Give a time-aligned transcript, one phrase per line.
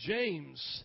[0.00, 0.84] James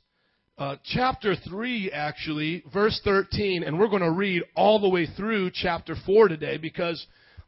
[0.57, 5.51] uh, chapter 3, actually, verse 13, and we're going to read all the way through
[5.53, 7.06] chapter 4 today because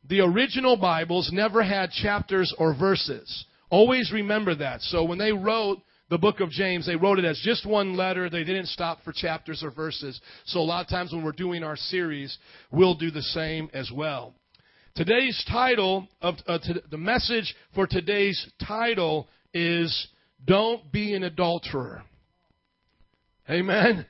[0.08, 3.46] the original Bibles never had chapters or verses.
[3.70, 4.80] Always remember that.
[4.82, 8.30] So when they wrote the book of James, they wrote it as just one letter.
[8.30, 10.22] They didn't stop for chapters or verses.
[10.46, 12.38] So a lot of times when we're doing our series,
[12.72, 14.34] we'll do the same as well.
[14.96, 16.60] Today's title of uh,
[16.90, 20.08] the message for today's title is
[20.46, 22.04] Don't Be an Adulterer.
[23.50, 24.06] Amen.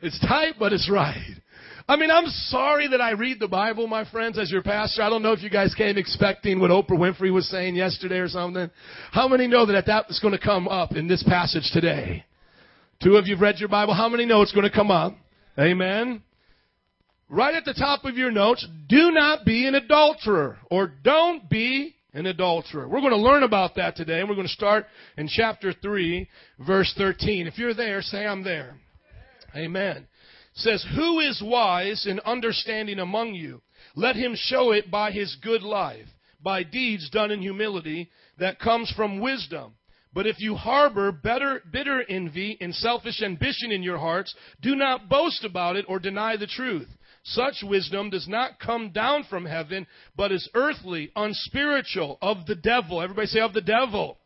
[0.00, 1.40] It's tight, but it's right.
[1.86, 5.02] I mean, I'm sorry that I read the Bible, my friends, as your pastor.
[5.02, 8.28] I don't know if you guys came expecting what Oprah Winfrey was saying yesterday or
[8.28, 8.70] something.
[9.12, 12.24] How many know that that was going to come up in this passage today?
[13.02, 13.92] Two of you've read your Bible.
[13.92, 15.14] How many know it's going to come up?
[15.58, 16.22] Amen.
[17.28, 21.94] Right at the top of your notes, do not be an adulterer or don't be
[22.14, 22.88] an adulterer.
[22.88, 24.86] We're going to learn about that today, and we're going to start
[25.18, 26.28] in chapter 3,
[26.60, 27.46] verse 13.
[27.46, 28.76] If you're there, say, I'm there.
[29.54, 29.96] Amen.
[29.96, 30.06] It
[30.54, 33.60] says, Who is wise and understanding among you?
[33.96, 36.06] Let him show it by his good life,
[36.42, 39.74] by deeds done in humility that comes from wisdom.
[40.12, 45.08] But if you harbor better, bitter envy and selfish ambition in your hearts, do not
[45.08, 46.88] boast about it or deny the truth.
[47.24, 53.00] Such wisdom does not come down from heaven, but is earthly, unspiritual, of the devil.
[53.00, 54.18] Everybody say, of the devil.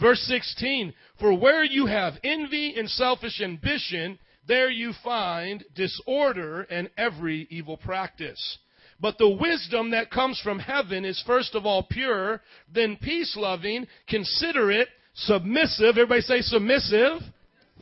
[0.00, 6.88] Verse 16, for where you have envy and selfish ambition, there you find disorder and
[6.96, 8.58] every evil practice.
[9.00, 12.40] But the wisdom that comes from heaven is first of all pure,
[12.72, 15.98] then peace loving, considerate, submissive.
[15.98, 17.20] Everybody say submissive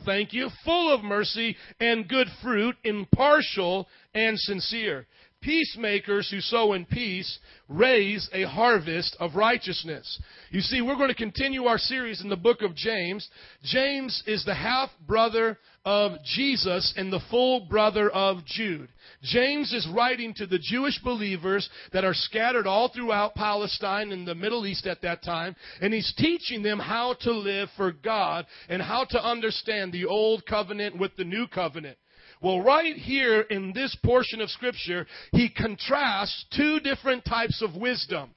[0.05, 5.07] thank you, full of mercy and good fruit, impartial and sincere.
[5.41, 10.21] Peacemakers who sow in peace raise a harvest of righteousness.
[10.51, 13.27] You see, we're going to continue our series in the book of James.
[13.63, 18.89] James is the half brother of Jesus and the full brother of Jude.
[19.23, 24.35] James is writing to the Jewish believers that are scattered all throughout Palestine and the
[24.35, 28.79] Middle East at that time, and he's teaching them how to live for God and
[28.79, 31.97] how to understand the old covenant with the new covenant.
[32.41, 38.31] Well, right here in this portion of scripture, he contrasts two different types of wisdom.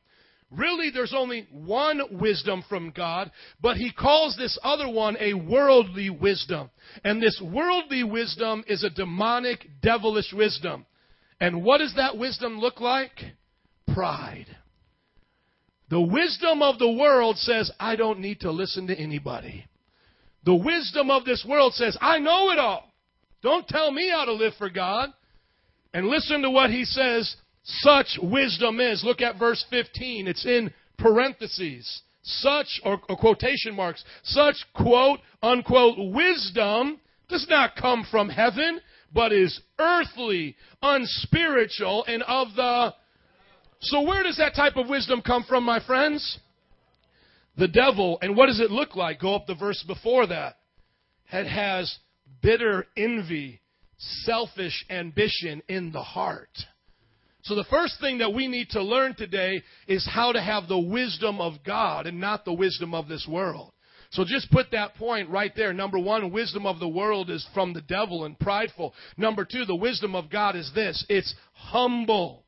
[0.51, 6.11] Really, there's only one wisdom from God, but he calls this other one a worldly
[6.11, 6.71] wisdom.
[7.03, 10.87] And this worldly wisdom is a demonic, devilish wisdom.
[11.41, 13.19] And what does that wisdom look like?
[13.93, 14.47] Pride.
[15.89, 19.67] The wisdom of the world says, I don't need to listen to anybody.
[20.45, 22.94] The wisdom of this world says, I know it all.
[23.45, 25.11] Don't tell me how to live for God.
[25.93, 29.05] And listen to what he says such wisdom is.
[29.05, 30.27] Look at verse 15.
[30.27, 32.03] It's in parentheses.
[32.23, 38.81] Such, or, or, quotation marks, such quote unquote wisdom does not come from heaven,
[39.13, 42.95] but is earthly, unspiritual, and of the.
[43.83, 46.39] So where does that type of wisdom come from, my friends?
[47.59, 48.19] The devil.
[48.23, 49.21] And what does it look like?
[49.21, 50.57] Go up the verse before that.
[51.31, 51.95] It has
[52.45, 53.61] bitter envy,
[53.97, 56.51] selfish ambition in the heart.
[57.43, 60.79] So the first thing that we need to learn today is how to have the
[60.79, 63.73] wisdom of God and not the wisdom of this world.
[64.11, 65.73] So just put that point right there.
[65.73, 68.95] Number one, wisdom of the world is from the devil and prideful.
[69.17, 71.05] Number two, the wisdom of God is this.
[71.09, 72.45] It's humble.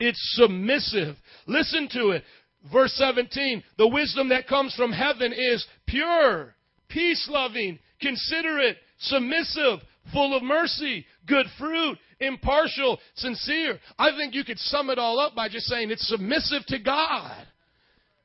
[0.00, 1.16] It's submissive.
[1.46, 2.24] Listen to it.
[2.72, 6.54] Verse 17, the wisdom that comes from heaven is pure,
[6.88, 9.80] peace loving, considerate, submissive,
[10.12, 13.78] full of mercy, good fruit, impartial, sincere.
[13.98, 17.46] I think you could sum it all up by just saying it's submissive to God.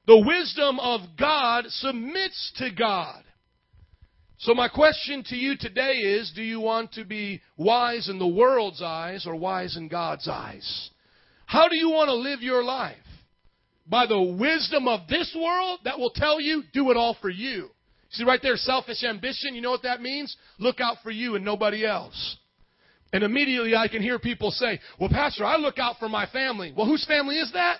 [0.08, 3.24] The wisdom of God submits to God.
[4.40, 8.28] So my question to you today is, do you want to be wise in the
[8.28, 10.90] world's eyes or wise in God's eyes?
[11.46, 12.96] How do you want to live your life?
[13.85, 17.69] By the wisdom of this world that will tell you, do it all for you.
[18.12, 20.35] See right there, selfish ambition, you know what that means?
[20.58, 22.38] Look out for you and nobody else.
[23.14, 26.73] And immediately I can hear people say, well, Pastor, I look out for my family.
[26.76, 27.79] Well, whose family is that?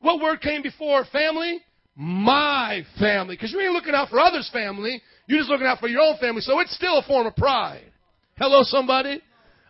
[0.00, 1.60] What word came before family?
[1.96, 3.36] My family.
[3.36, 5.02] Because you ain't looking out for others' family.
[5.26, 6.40] You're just looking out for your own family.
[6.40, 7.92] So it's still a form of pride.
[8.36, 9.20] Hello, somebody?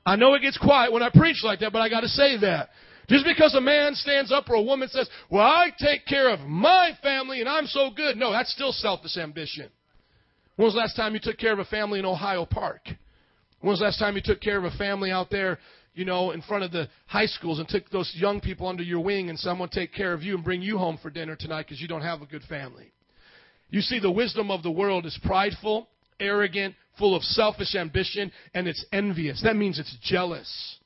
[0.07, 2.39] I know it gets quiet when I preach like that, but I got to say
[2.39, 2.71] that.
[3.09, 6.41] Just because a man stands up or a woman says, well, I take care of
[6.41, 8.17] my family and I'm so good.
[8.17, 9.69] No, that's still selfish ambition.
[10.61, 12.83] When was the last time you took care of a family in Ohio Park?
[13.61, 15.59] When was the last time you took care of a family out there,
[15.95, 19.01] you know, in front of the high schools and took those young people under your
[19.01, 21.81] wing and someone take care of you and bring you home for dinner tonight because
[21.81, 22.93] you don't have a good family?
[23.71, 25.89] You see, the wisdom of the world is prideful
[26.21, 29.41] arrogant, full of selfish ambition, and it's envious.
[29.43, 30.77] That means it's jealous.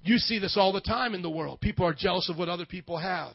[0.00, 1.60] You see this all the time in the world.
[1.60, 3.34] People are jealous of what other people have.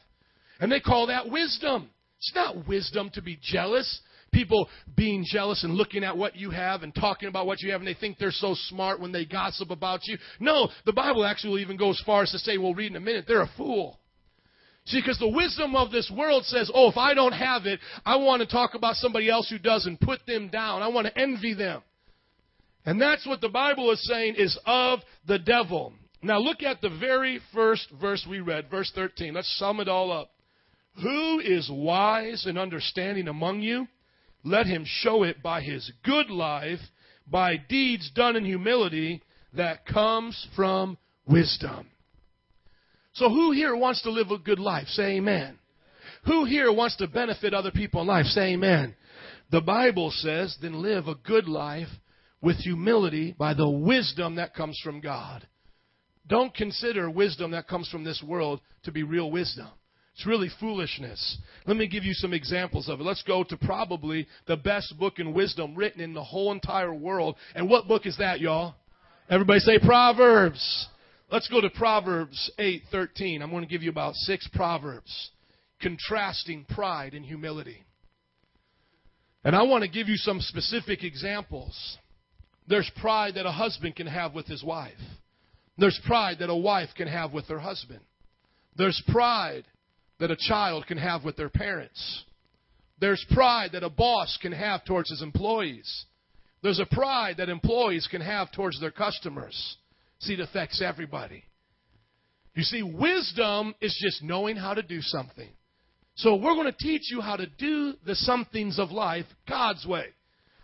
[0.59, 1.91] And they call that wisdom.
[2.17, 4.01] It's not wisdom to be jealous.
[4.33, 7.81] People being jealous and looking at what you have and talking about what you have,
[7.81, 10.17] and they think they're so smart when they gossip about you.
[10.39, 12.99] No, the Bible actually even goes as far as to say, we'll read in a
[12.99, 13.99] minute, they're a fool.
[14.85, 18.17] See, because the wisdom of this world says, oh, if I don't have it, I
[18.17, 20.81] want to talk about somebody else who does and put them down.
[20.81, 21.81] I want to envy them.
[22.85, 25.93] And that's what the Bible is saying is of the devil.
[26.21, 29.33] Now look at the very first verse we read, verse 13.
[29.33, 30.31] Let's sum it all up.
[31.01, 33.87] Who is wise and understanding among you?
[34.43, 36.79] Let him show it by his good life,
[37.27, 39.21] by deeds done in humility
[39.55, 40.97] that comes from
[41.27, 41.87] wisdom.
[43.13, 44.87] So who here wants to live a good life?
[44.87, 45.59] Say amen.
[46.25, 48.25] Who here wants to benefit other people in life?
[48.25, 48.95] Say amen.
[49.51, 51.89] The Bible says, then live a good life
[52.41, 55.47] with humility by the wisdom that comes from God.
[56.27, 59.67] Don't consider wisdom that comes from this world to be real wisdom.
[60.13, 61.37] It's really foolishness.
[61.65, 63.03] Let me give you some examples of it.
[63.03, 67.35] Let's go to probably the best book in wisdom written in the whole entire world.
[67.55, 68.75] And what book is that, y'all?
[69.29, 70.87] Everybody say Proverbs.
[71.31, 73.41] Let's go to Proverbs 8:13.
[73.41, 75.31] I'm going to give you about 6 proverbs
[75.81, 77.83] contrasting pride and humility.
[79.43, 81.97] And I want to give you some specific examples.
[82.67, 84.93] There's pride that a husband can have with his wife.
[85.77, 88.01] There's pride that a wife can have with her husband.
[88.77, 89.65] There's pride
[90.23, 92.23] that a child can have with their parents.
[93.01, 96.05] There's pride that a boss can have towards his employees.
[96.61, 99.75] There's a pride that employees can have towards their customers.
[100.19, 101.43] See, it affects everybody.
[102.55, 105.49] You see, wisdom is just knowing how to do something.
[106.15, 110.05] So we're going to teach you how to do the somethings of life God's way.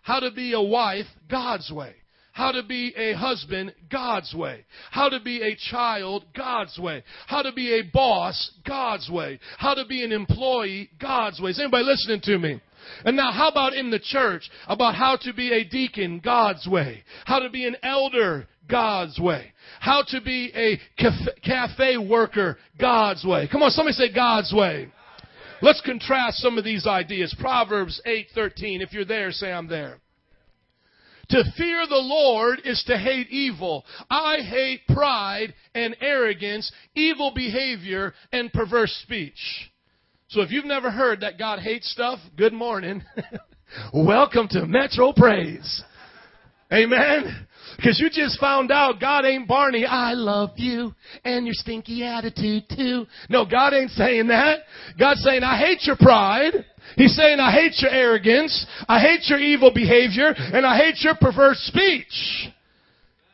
[0.04, 1.96] How to be a wife God's way.
[2.34, 4.66] How to be a husband God's way.
[4.92, 7.04] How to be a child God's way.
[7.28, 9.40] How to be a boss God's way.
[9.58, 11.52] How to be an employee God's way.
[11.52, 12.62] Is anybody listening to me?
[13.04, 14.50] And now, how about in the church?
[14.68, 17.04] About how to be a deacon God's way.
[17.26, 19.52] How to be an elder God's way.
[19.80, 20.80] How to be a
[21.44, 23.50] cafe worker God's way.
[23.52, 24.92] Come on, somebody say God's way.
[25.62, 27.36] Let's contrast some of these ideas.
[27.40, 28.82] Proverbs 8:13.
[28.82, 30.00] If you're there, say I'm there.
[31.30, 33.86] To fear the Lord is to hate evil.
[34.10, 39.70] I hate pride and arrogance, evil behavior, and perverse speech.
[40.30, 43.04] So if you've never heard that God hates stuff, good morning.
[43.94, 45.84] Welcome to Metro Praise.
[46.72, 47.48] Amen.
[47.76, 49.86] Because you just found out God ain't Barney.
[49.86, 50.94] I love you
[51.24, 53.06] and your stinky attitude too.
[53.30, 54.60] No, God ain't saying that.
[55.00, 56.66] God's saying, I hate your pride.
[56.96, 58.66] He's saying, I hate your arrogance.
[58.88, 62.50] I hate your evil behavior and I hate your perverse speech.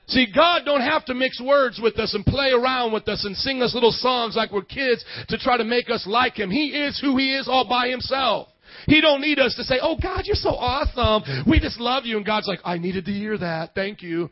[0.07, 3.35] See, God don't have to mix words with us and play around with us and
[3.35, 6.51] sing us little songs like we're kids to try to make us like Him.
[6.51, 8.49] He is who He is all by Himself.
[8.85, 11.45] He don't need us to say, "Oh God, you're so awesome.
[11.47, 13.73] We just love you." And God's like, "I needed to hear that.
[13.73, 14.29] Thank you."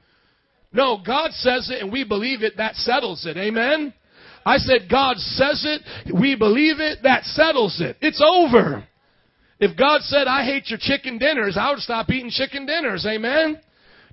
[0.74, 2.58] No, God says it and we believe it.
[2.58, 3.38] That settles it.
[3.38, 3.94] Amen.
[4.46, 6.14] I said, God says it.
[6.14, 7.00] We believe it.
[7.04, 7.96] That settles it.
[8.02, 8.84] It's over.
[9.64, 13.06] If God said, I hate your chicken dinners, I would stop eating chicken dinners.
[13.06, 13.62] Amen.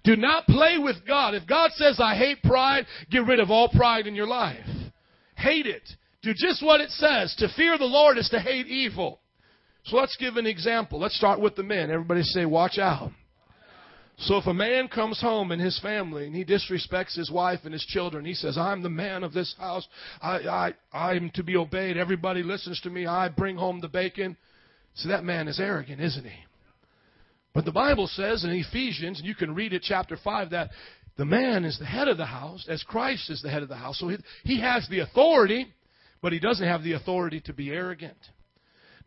[0.04, 1.34] Do not play with God.
[1.34, 4.64] If God says, I hate pride, get rid of all pride in your life.
[5.34, 5.82] Hate it.
[6.22, 7.34] Do just what it says.
[7.38, 9.18] To fear the Lord is to hate evil.
[9.86, 11.00] So let's give an example.
[11.00, 11.90] Let's start with the men.
[11.90, 13.10] Everybody say, watch out.
[14.18, 17.72] So if a man comes home and his family and he disrespects his wife and
[17.72, 19.88] his children, he says, I'm the man of this house.
[20.22, 21.96] I, I, I'm to be obeyed.
[21.96, 23.06] Everybody listens to me.
[23.06, 24.36] I bring home the bacon.
[24.94, 26.44] So that man is arrogant, isn't he?
[27.54, 30.70] But the Bible says in Ephesians, and you can read it chapter 5, that
[31.16, 33.76] the man is the head of the house as Christ is the head of the
[33.76, 33.98] house.
[33.98, 35.66] So he, he has the authority,
[36.22, 38.16] but he doesn't have the authority to be arrogant.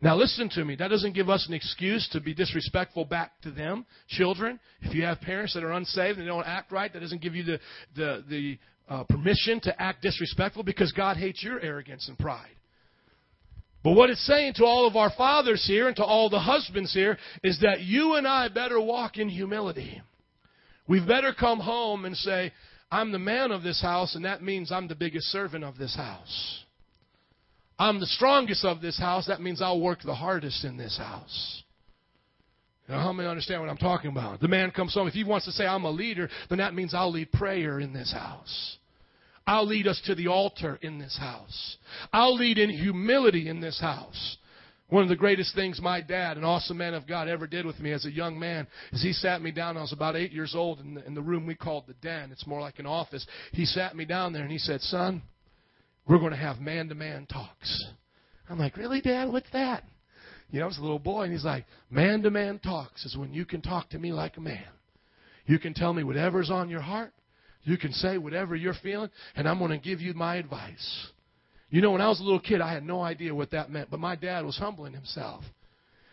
[0.00, 0.76] Now listen to me.
[0.76, 3.86] That doesn't give us an excuse to be disrespectful back to them.
[4.08, 7.22] Children, if you have parents that are unsaved and they don't act right, that doesn't
[7.22, 7.60] give you the,
[7.96, 12.54] the, the uh, permission to act disrespectful because God hates your arrogance and pride.
[13.84, 16.94] But what it's saying to all of our fathers here and to all the husbands
[16.94, 20.00] here is that you and I better walk in humility.
[20.88, 22.52] We've better come home and say,
[22.90, 25.94] I'm the man of this house, and that means I'm the biggest servant of this
[25.94, 26.64] house.
[27.78, 31.62] I'm the strongest of this house, that means I'll work the hardest in this house.
[32.88, 34.40] Now, how many understand what I'm talking about?
[34.40, 35.08] The man comes home.
[35.08, 37.92] If he wants to say, I'm a leader, then that means I'll lead prayer in
[37.92, 38.78] this house.
[39.46, 41.76] I'll lead us to the altar in this house.
[42.12, 44.38] I'll lead in humility in this house.
[44.88, 47.80] One of the greatest things my dad, an awesome man of God, ever did with
[47.80, 49.76] me as a young man is he sat me down.
[49.76, 52.30] I was about eight years old in the, in the room we called the den.
[52.30, 53.26] It's more like an office.
[53.52, 55.22] He sat me down there and he said, Son,
[56.06, 57.84] we're going to have man to man talks.
[58.48, 59.32] I'm like, Really, Dad?
[59.32, 59.84] What's that?
[60.50, 63.16] You know, I was a little boy, and he's like, Man to man talks is
[63.16, 64.64] when you can talk to me like a man.
[65.46, 67.12] You can tell me whatever's on your heart.
[67.64, 71.08] You can say whatever you're feeling, and I'm going to give you my advice.
[71.70, 73.90] You know, when I was a little kid, I had no idea what that meant,
[73.90, 75.42] but my dad was humbling himself.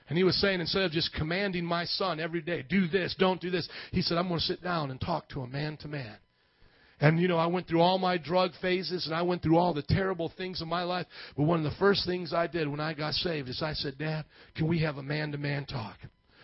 [0.08, 3.40] And he was saying, instead of just commanding my son every day, do this, don't
[3.40, 5.88] do this, he said, I'm going to sit down and talk to him man to
[5.88, 6.18] man.
[7.00, 9.74] And, you know, I went through all my drug phases and I went through all
[9.74, 11.08] the terrible things in my life.
[11.36, 13.98] But one of the first things I did when I got saved is I said,
[13.98, 15.98] Dad, can we have a man to man talk?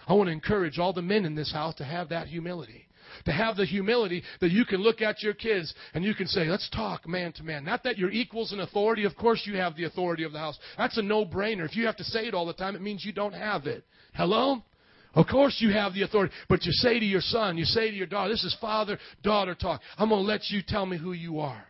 [0.08, 2.87] I want to encourage all the men in this house to have that humility
[3.28, 6.46] to have the humility that you can look at your kids and you can say,
[6.46, 7.66] let's talk man to man.
[7.66, 9.04] Not that you're equals in authority.
[9.04, 10.58] Of course you have the authority of the house.
[10.78, 11.66] That's a no-brainer.
[11.66, 13.84] If you have to say it all the time, it means you don't have it.
[14.14, 14.64] Hello?
[15.14, 17.96] Of course you have the authority, but you say to your son, you say to
[17.96, 19.82] your daughter, this is father-daughter talk.
[19.98, 21.66] I'm going to let you tell me who you are.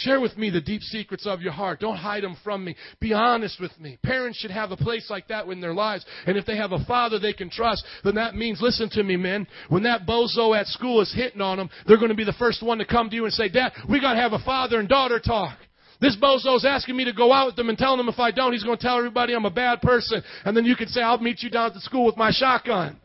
[0.00, 1.80] Share with me the deep secrets of your heart.
[1.80, 2.76] Don't hide them from me.
[3.00, 3.98] Be honest with me.
[4.04, 6.04] Parents should have a place like that in their lives.
[6.26, 9.16] And if they have a father they can trust, then that means, listen to me,
[9.16, 9.46] men.
[9.70, 12.62] When that bozo at school is hitting on them, they're going to be the first
[12.62, 14.88] one to come to you and say, Dad, we got to have a father and
[14.88, 15.56] daughter talk.
[15.98, 18.52] This bozo's asking me to go out with them and telling them if I don't,
[18.52, 20.22] he's going to tell everybody I'm a bad person.
[20.44, 22.98] And then you can say, I'll meet you down at the school with my shotgun.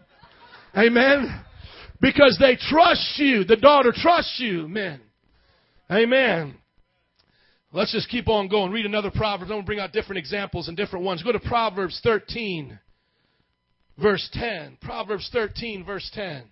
[0.77, 1.41] Amen?
[2.01, 3.45] Because they trust you.
[3.45, 4.99] The daughter trusts you, men.
[5.89, 6.55] Amen.
[7.73, 8.71] Let's just keep on going.
[8.71, 9.49] Read another Proverbs.
[9.49, 11.23] I'm going to bring out different examples and different ones.
[11.23, 12.77] Go to Proverbs 13,
[14.01, 14.77] verse 10.
[14.81, 16.43] Proverbs 13, verse 10.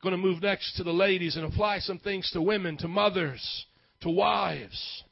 [0.00, 3.66] Going to move next to the ladies and apply some things to women, to mothers,
[4.02, 5.02] to wives.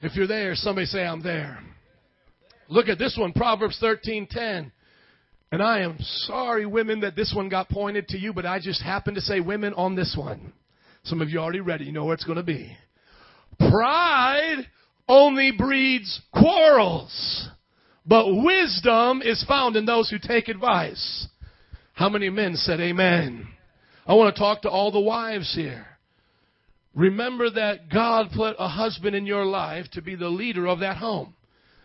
[0.00, 1.58] If you're there, somebody say, I'm there.
[2.68, 4.72] Look at this one, Proverbs 13, 10.
[5.52, 8.82] And I am sorry, women, that this one got pointed to you, but I just
[8.82, 10.52] happened to say women on this one.
[11.06, 11.86] Some of you already read it.
[11.86, 12.76] You know where it's going to be.
[13.58, 14.66] Pride
[15.08, 17.48] only breeds quarrels,
[18.04, 21.28] but wisdom is found in those who take advice.
[21.94, 23.46] How many men said amen?
[24.04, 25.86] I want to talk to all the wives here.
[26.94, 30.96] Remember that God put a husband in your life to be the leader of that
[30.96, 31.34] home.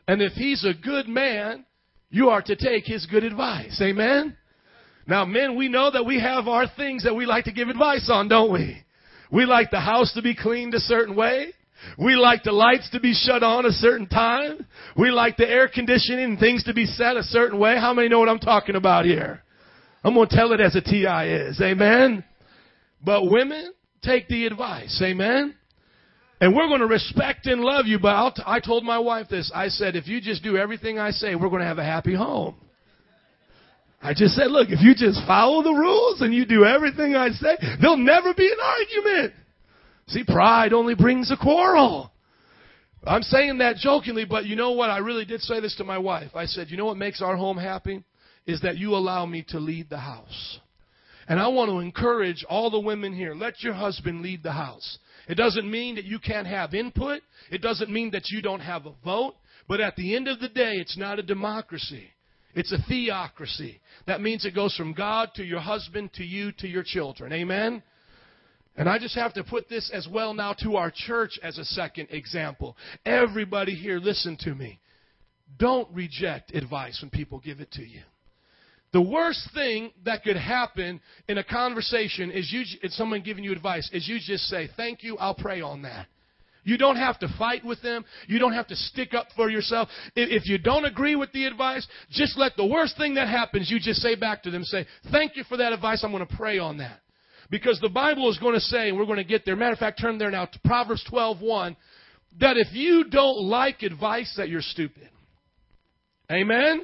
[0.08, 1.66] And if he's a good man,
[2.10, 3.80] you are to take his good advice.
[3.82, 4.36] Amen?
[5.06, 8.10] Now, men, we know that we have our things that we like to give advice
[8.12, 8.84] on, don't we?
[9.32, 11.54] We like the house to be cleaned a certain way.
[11.98, 14.66] We like the lights to be shut on a certain time.
[14.98, 17.78] We like the air conditioning and things to be set a certain way.
[17.80, 19.42] How many know what I'm talking about here?
[20.04, 21.60] I'm going to tell it as a TI is.
[21.62, 22.24] Amen.
[23.04, 23.74] But women,
[24.04, 25.02] take the advice.
[25.04, 25.56] Amen.
[26.40, 28.00] And we're going to respect and love you.
[28.00, 29.52] But t- i told my wife this.
[29.54, 32.16] I said, if you just do everything I say, we're going to have a happy
[32.16, 32.56] home.
[34.02, 37.30] I just said, look, if you just follow the rules and you do everything I
[37.30, 39.34] say, there'll never be an argument.
[40.08, 42.12] See, pride only brings a quarrel.
[43.04, 44.90] I'm saying that jokingly, but you know what?
[44.90, 46.32] I really did say this to my wife.
[46.36, 48.04] I said, you know what makes our home happy?
[48.46, 50.60] Is that you allow me to lead the house.
[51.28, 53.34] And I want to encourage all the women here.
[53.34, 54.98] Let your husband lead the house.
[55.28, 57.22] It doesn't mean that you can't have input.
[57.52, 59.36] It doesn't mean that you don't have a vote.
[59.68, 62.11] But at the end of the day, it's not a democracy.
[62.56, 63.80] It's a theocracy.
[64.08, 67.32] That means it goes from God to your husband to you to your children.
[67.32, 67.82] Amen?
[68.76, 71.66] And I just have to put this as well now to our church as a
[71.66, 72.78] second example.
[73.06, 74.80] Everybody here, listen to me.
[75.58, 78.02] Don't reject advice when people give it to you.
[78.94, 83.52] The worst thing that could happen in a conversation is you, it's someone giving you
[83.54, 86.08] advice, is you just say, thank you, I'll pray on that.
[86.64, 88.06] You don't have to fight with them.
[88.28, 89.90] You don't have to stick up for yourself.
[90.16, 93.80] If you don't agree with the advice, just let the worst thing that happens, you
[93.80, 96.04] just say back to them, say, thank you for that advice.
[96.04, 97.00] I'm going to pray on that.
[97.50, 99.56] Because the Bible is going to say, and we're going to get there.
[99.56, 101.76] Matter of fact, turn there now to Proverbs 12:1,
[102.40, 105.10] that if you don't like advice, that you're stupid.
[106.32, 106.84] Amen?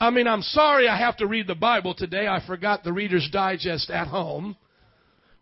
[0.00, 2.28] I mean, I'm sorry I have to read the Bible today.
[2.28, 4.56] I forgot the Reader's Digest at home.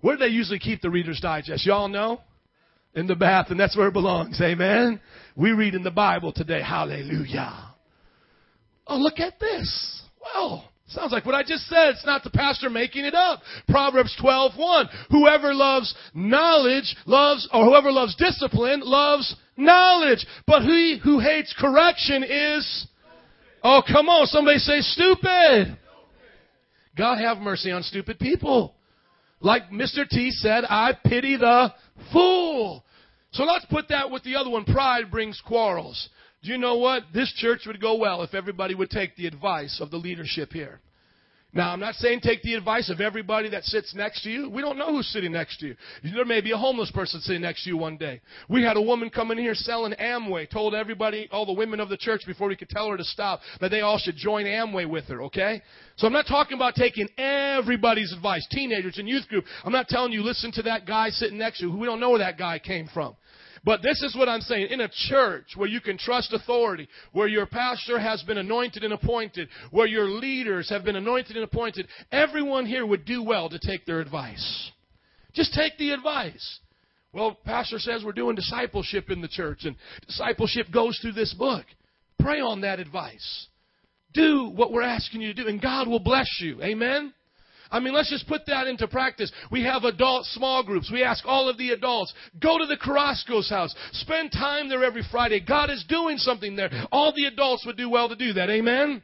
[0.01, 1.67] Where do they usually keep the Reader's Digest?
[1.67, 2.21] Y'all know?
[2.97, 4.41] In the bath, and that's where it belongs.
[4.41, 5.01] Amen.
[5.37, 6.63] We read in the Bible today.
[6.63, 7.75] Hallelujah.
[8.87, 10.03] Oh, look at this.
[10.21, 11.91] Well, sounds like what I just said.
[11.91, 13.43] It's not the pastor making it up.
[13.69, 14.89] Proverbs 12:1.
[15.11, 20.27] Whoever loves knowledge loves, or whoever loves discipline loves knowledge.
[20.47, 22.87] But he who hates correction is,
[23.63, 24.27] oh, come on.
[24.27, 25.77] Somebody say stupid.
[26.97, 28.75] God have mercy on stupid people.
[29.41, 30.09] Like Mr.
[30.09, 31.75] T said, I pity the
[32.11, 32.85] fool.
[33.33, 34.65] So let's put that with the other one.
[34.65, 36.09] Pride brings quarrels.
[36.43, 37.05] Do you know what?
[37.13, 40.81] This church would go well if everybody would take the advice of the leadership here.
[41.53, 44.51] Now, I'm not saying take the advice of everybody that sits next to you.
[44.51, 45.77] We don't know who's sitting next to you.
[46.03, 48.21] There may be a homeless person sitting next to you one day.
[48.51, 51.89] We had a woman come in here selling Amway, told everybody, all the women of
[51.89, 54.89] the church before we could tell her to stop, that they all should join Amway
[54.89, 55.63] with her, okay?
[55.97, 59.45] So I'm not talking about taking everybody's advice, teenagers and youth group.
[59.65, 62.01] I'm not telling you listen to that guy sitting next to you who we don't
[62.01, 63.17] know where that guy came from.
[63.67, 64.69] But this is what I'm saying.
[64.71, 68.93] In a church where you can trust authority, where your pastor has been anointed and
[68.93, 73.59] appointed, where your leaders have been anointed and appointed, everyone here would do well to
[73.59, 74.71] take their advice.
[75.35, 76.61] Just take the advice.
[77.13, 79.75] Well, pastor says we're doing discipleship in the church, and
[80.07, 81.65] discipleship goes through this book.
[82.21, 83.49] Pray on that advice.
[84.15, 86.63] Do what we're asking you to do, and God will bless you.
[86.63, 87.13] Amen?
[87.71, 89.33] I mean, let's just put that into practice.
[89.51, 90.91] We have adult small groups.
[90.93, 93.75] We ask all of the adults, go to the Carrasco's house.
[93.93, 95.41] Spend time there every Friday.
[95.41, 96.71] God is doing something there.
[96.93, 98.51] All the adults would do well to do that.
[98.51, 99.03] Amen?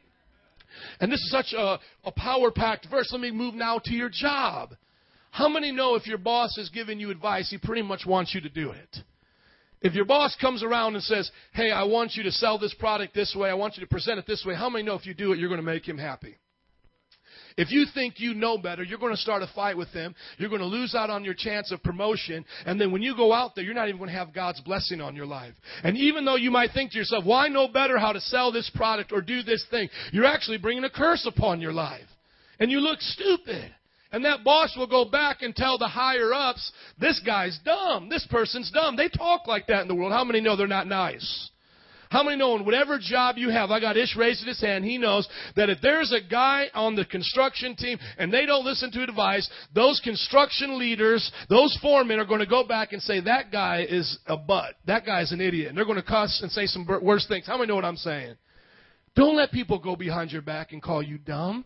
[0.99, 3.09] And this is such a, a power packed verse.
[3.11, 4.75] Let me move now to your job.
[5.31, 8.41] How many know if your boss is giving you advice, he pretty much wants you
[8.41, 8.97] to do it?
[9.81, 13.13] If your boss comes around and says, Hey, I want you to sell this product
[13.13, 15.13] this way, I want you to present it this way, how many know if you
[15.13, 16.37] do it, you're going to make him happy?
[17.57, 20.15] If you think you know better, you're going to start a fight with them.
[20.37, 22.45] You're going to lose out on your chance of promotion.
[22.65, 25.01] And then when you go out there, you're not even going to have God's blessing
[25.01, 25.53] on your life.
[25.83, 28.51] And even though you might think to yourself, well, I know better how to sell
[28.51, 32.07] this product or do this thing, you're actually bringing a curse upon your life.
[32.59, 33.73] And you look stupid.
[34.11, 38.09] And that boss will go back and tell the higher ups, this guy's dumb.
[38.09, 38.95] This person's dumb.
[38.95, 40.11] They talk like that in the world.
[40.11, 41.49] How many know they're not nice?
[42.13, 44.99] How many know in whatever job you have, I got Ish raising his hand, he
[44.99, 49.01] knows that if there's a guy on the construction team and they don't listen to
[49.01, 53.83] advice, those construction leaders, those foremen are going to go back and say, that guy
[53.89, 54.75] is a butt.
[54.85, 55.69] That guy's an idiot.
[55.69, 57.47] And they're going to cuss and say some worse things.
[57.47, 58.35] How many know what I'm saying?
[59.15, 61.65] Don't let people go behind your back and call you dumb.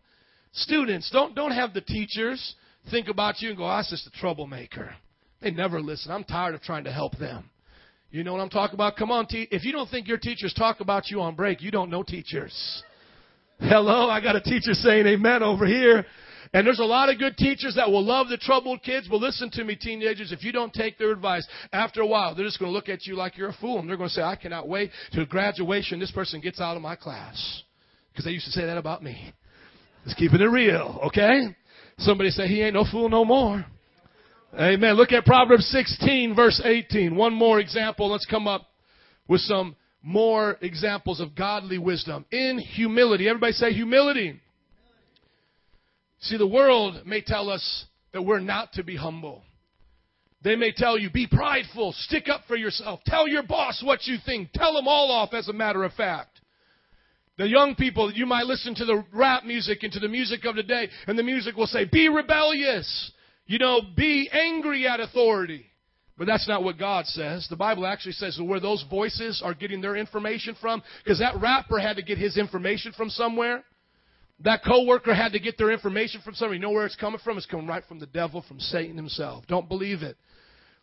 [0.53, 2.55] Students, don't, don't have the teachers
[2.89, 4.95] think about you and go, ah, oh, that's just a troublemaker.
[5.41, 6.09] They never listen.
[6.09, 7.49] I'm tired of trying to help them.
[8.09, 8.95] You know what I'm talking about?
[8.95, 11.71] Come on, te- if you don't think your teachers talk about you on break, you
[11.71, 12.83] don't know teachers.
[13.59, 16.05] Hello, I got a teacher saying amen over here.
[16.53, 19.07] And there's a lot of good teachers that will love the troubled kids.
[19.09, 22.45] But listen to me, teenagers, if you don't take their advice, after a while, they're
[22.45, 23.79] just going to look at you like you're a fool.
[23.79, 25.99] And they're going to say, I cannot wait to graduation.
[25.99, 27.63] This person gets out of my class.
[28.11, 29.33] Because they used to say that about me.
[30.05, 31.55] Just keeping it real, okay?
[31.97, 33.65] Somebody say, he ain't no fool no more.
[34.53, 34.95] Amen.
[34.95, 37.15] Look at Proverbs 16 verse 18.
[37.15, 38.09] One more example.
[38.11, 38.67] Let's come up
[39.27, 43.27] with some more examples of godly wisdom in humility.
[43.27, 44.39] Everybody say humility.
[46.19, 49.43] See, the world may tell us that we're not to be humble.
[50.43, 54.17] They may tell you, be prideful, stick up for yourself, tell your boss what you
[54.25, 56.39] think, tell them all off as a matter of fact.
[57.37, 60.55] The young people, you might listen to the rap music and to the music of
[60.55, 63.11] today, and the music will say, be rebellious.
[63.47, 65.65] You know, be angry at authority.
[66.17, 67.47] But that's not what God says.
[67.49, 71.79] The Bible actually says where those voices are getting their information from, because that rapper
[71.79, 73.63] had to get his information from somewhere.
[74.41, 76.55] That coworker had to get their information from somewhere.
[76.55, 77.37] You know where it's coming from?
[77.37, 79.45] It's coming right from the devil, from Satan himself.
[79.47, 80.17] Don't believe it.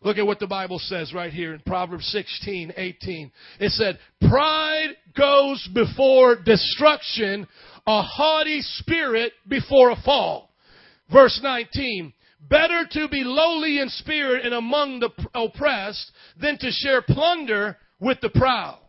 [0.01, 3.31] Look at what the Bible says right here in Proverbs 16, 18.
[3.59, 3.97] It said,
[4.29, 7.47] Pride goes before destruction,
[7.87, 10.51] a haughty spirit before a fall.
[11.11, 12.13] Verse 19,
[12.49, 18.19] Better to be lowly in spirit and among the oppressed than to share plunder with
[18.21, 18.79] the proud.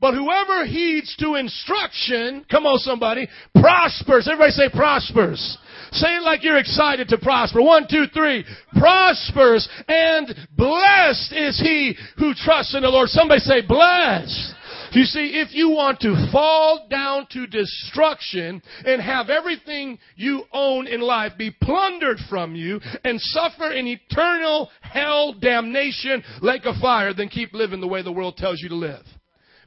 [0.00, 3.28] But whoever heeds to instruction, come on somebody,
[3.60, 4.26] prospers.
[4.26, 5.58] Everybody say prospers.
[5.92, 7.60] Say it like you're excited to prosper.
[7.60, 8.44] One, two, three.
[8.78, 13.10] Prospers and blessed is he who trusts in the Lord.
[13.10, 14.54] Somebody say blessed.
[14.92, 20.86] You see, if you want to fall down to destruction and have everything you own
[20.88, 27.14] in life be plundered from you and suffer an eternal hell damnation like a fire,
[27.14, 29.04] then keep living the way the world tells you to live.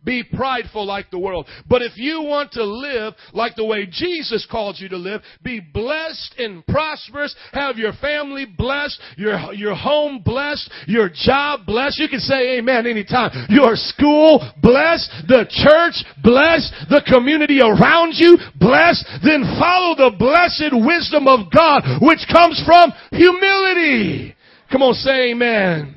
[0.04, 1.48] Be prideful like the world.
[1.68, 5.60] But if you want to live like the way Jesus called you to live, be
[5.60, 12.00] blessed and prosperous, have your family blessed, your, your home blessed, your job blessed.
[12.00, 13.32] You can say amen anytime.
[13.50, 20.74] Your school blessed, the church blessed, the community around you blessed, then follow the blessed
[20.74, 24.36] wisdom of God, which comes from humility.
[24.72, 25.93] Come on, say amen.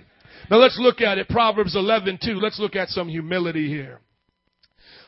[0.51, 1.29] Now let's look at it.
[1.29, 2.35] Proverbs 11, 2.
[2.35, 4.01] Let's look at some humility here.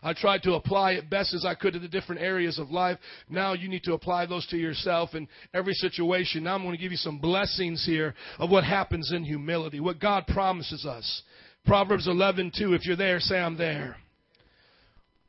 [0.03, 2.99] I tried to apply it best as I could to the different areas of life.
[3.29, 6.45] Now you need to apply those to yourself in every situation.
[6.45, 10.01] Now I'm going to give you some blessings here of what happens in humility, what
[10.01, 11.23] God promises us.
[11.67, 12.75] Proverbs 11, 2.
[12.75, 13.97] If you're there, say I'm there.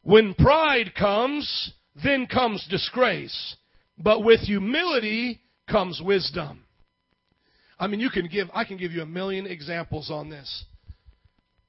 [0.03, 3.55] When pride comes, then comes disgrace.
[3.97, 6.63] But with humility comes wisdom.
[7.79, 10.65] I mean, you can give, I can give you a million examples on this.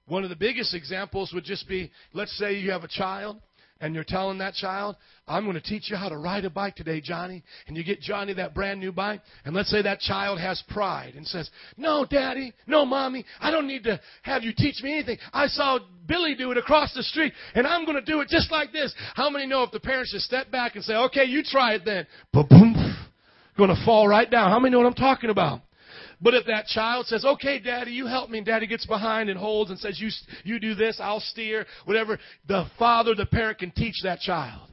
[0.06, 3.40] One of the biggest examples would just be, let's say you have a child
[3.80, 4.96] and you're telling that child,
[5.26, 7.42] I'm going to teach you how to ride a bike today, Johnny.
[7.66, 9.22] And you get Johnny that brand new bike.
[9.44, 13.66] And let's say that child has pride and says, No, Daddy, no, Mommy, I don't
[13.66, 15.18] need to have you teach me anything.
[15.32, 18.50] I saw Billy do it across the street, and I'm going to do it just
[18.50, 18.92] like this.
[19.14, 21.84] How many know if the parents just step back and say, Okay, you try it
[21.84, 22.06] then?
[22.32, 22.96] Boom,
[23.56, 24.50] going to fall right down.
[24.50, 25.60] How many know what I'm talking about?
[26.22, 29.38] But if that child says, okay, daddy, you help me, and daddy gets behind and
[29.38, 30.10] holds and says, you,
[30.44, 34.68] you do this, I'll steer, whatever, the father, the parent can teach that child.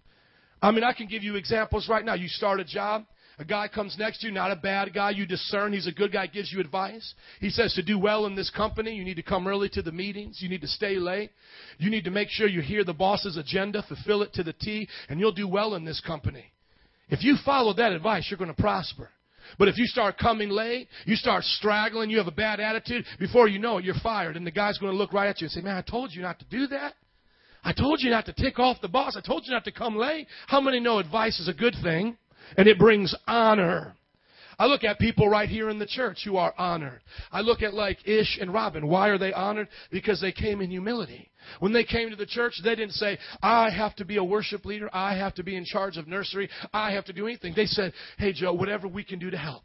[0.62, 2.16] I mean, I can give you examples right now.
[2.16, 3.06] You start a job.
[3.40, 5.12] A guy comes next to you, not a bad guy.
[5.12, 7.14] You discern he's a good guy, gives you advice.
[7.40, 9.92] He says to do well in this company, you need to come early to the
[9.92, 10.40] meetings.
[10.42, 11.30] You need to stay late.
[11.78, 14.90] You need to make sure you hear the boss's agenda, fulfill it to the T,
[15.08, 16.46] and you'll do well in this company.
[17.10, 19.12] If you follow that advice, you're going to prosper.
[19.58, 23.48] But if you start coming late, you start straggling, you have a bad attitude, before
[23.48, 24.38] you know it, you're fired.
[24.38, 26.22] And the guy's going to look right at you and say, Man, I told you
[26.22, 26.94] not to do that.
[27.64, 29.18] I told you not to tick off the boss.
[29.18, 30.28] I told you not to come late.
[30.48, 32.18] How many know advice is a good thing?
[32.56, 33.97] And it brings honor.
[34.60, 37.02] I look at people right here in the church who are honored.
[37.32, 38.88] I look at like Ish and Robin.
[38.88, 39.68] Why are they honored?
[39.92, 41.30] Because they came in humility.
[41.60, 44.66] When they came to the church, they didn't say, I have to be a worship
[44.66, 44.90] leader.
[44.92, 46.50] I have to be in charge of nursery.
[46.74, 47.54] I have to do anything.
[47.56, 49.64] They said, Hey, Joe, whatever we can do to help.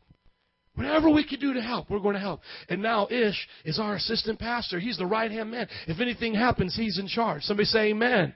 [0.74, 2.40] Whatever we can do to help, we're going to help.
[2.68, 4.78] And now Ish is our assistant pastor.
[4.81, 5.68] He's the right hand man.
[5.87, 7.42] If anything happens, he's in charge.
[7.42, 8.35] Somebody say amen.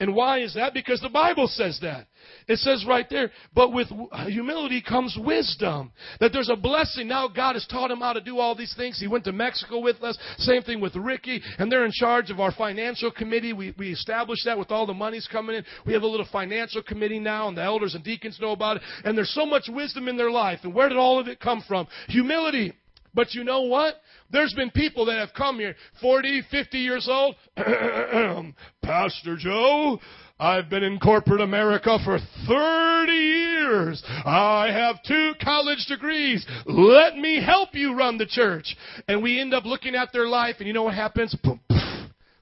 [0.00, 0.72] And why is that?
[0.72, 2.06] Because the Bible says that.
[2.48, 3.88] It says right there, but with
[4.26, 5.92] humility comes wisdom.
[6.20, 7.06] That there's a blessing.
[7.06, 8.98] Now God has taught him how to do all these things.
[8.98, 10.18] He went to Mexico with us.
[10.38, 11.42] Same thing with Ricky.
[11.58, 13.52] And they're in charge of our financial committee.
[13.52, 15.64] We, we established that with all the monies coming in.
[15.86, 18.82] We have a little financial committee now and the elders and deacons know about it.
[19.04, 20.60] And there's so much wisdom in their life.
[20.62, 21.86] And where did all of it come from?
[22.08, 22.72] Humility.
[23.14, 23.96] But you know what?
[24.30, 27.34] There's been people that have come here 40, 50 years old.
[28.82, 29.98] Pastor Joe,
[30.38, 32.18] I've been in corporate America for
[32.48, 34.02] 30 years.
[34.24, 36.46] I have two college degrees.
[36.66, 38.76] Let me help you run the church.
[39.08, 41.36] And we end up looking at their life, and you know what happens?
[41.42, 41.60] Boom!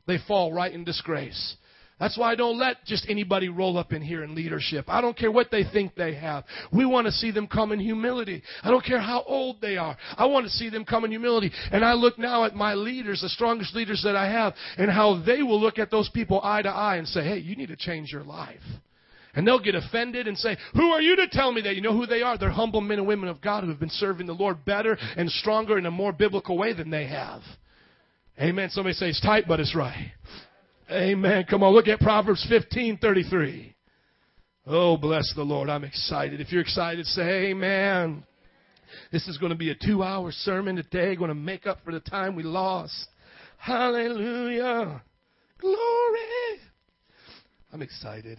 [0.07, 1.57] They fall right in disgrace.
[1.99, 4.85] That's why I don't let just anybody roll up in here in leadership.
[4.89, 6.45] I don't care what they think they have.
[6.73, 8.43] We want to see them come in humility.
[8.63, 9.97] I don't care how old they are.
[10.17, 11.51] I want to see them come in humility.
[11.73, 15.23] And I look now at my leaders, the strongest leaders that I have, and how
[15.27, 17.77] they will look at those people eye to eye and say, hey, you need to
[17.77, 18.61] change your life.
[19.35, 21.77] And they'll get offended and say, Who are you to tell me that?
[21.77, 22.37] You know who they are?
[22.37, 25.31] They're humble men and women of God who have been serving the Lord better and
[25.31, 27.43] stronger in a more biblical way than they have.
[28.41, 28.71] Amen.
[28.71, 30.13] Somebody say it's tight, but it's right.
[30.91, 31.45] Amen.
[31.49, 33.75] Come on, look at Proverbs 15 33.
[34.67, 35.69] Oh, bless the Lord.
[35.69, 36.41] I'm excited.
[36.41, 38.25] If you're excited, say amen.
[39.13, 41.93] This is going to be a two hour sermon today, going to make up for
[41.93, 43.09] the time we lost.
[43.59, 45.03] Hallelujah.
[45.61, 46.61] Glory.
[47.73, 48.39] I'm excited.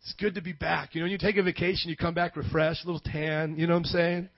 [0.00, 0.94] It's good to be back.
[0.94, 3.66] You know, when you take a vacation, you come back refreshed, a little tan, you
[3.66, 4.28] know what I'm saying?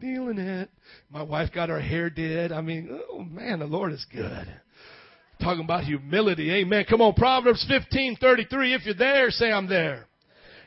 [0.00, 0.70] Feeling it.
[1.10, 2.50] My wife got her hair did.
[2.50, 4.48] I mean, oh man, the Lord is good.
[5.42, 6.52] Talking about humility.
[6.52, 6.84] Amen.
[6.88, 8.74] Come on, Proverbs 15, 33.
[8.74, 10.06] If you're there, say I'm there.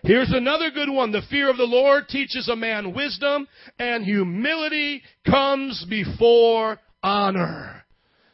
[0.04, 1.14] Here's another good one.
[1.14, 3.48] The fear of the Lord teaches a man wisdom,
[3.80, 7.86] and humility comes before honor.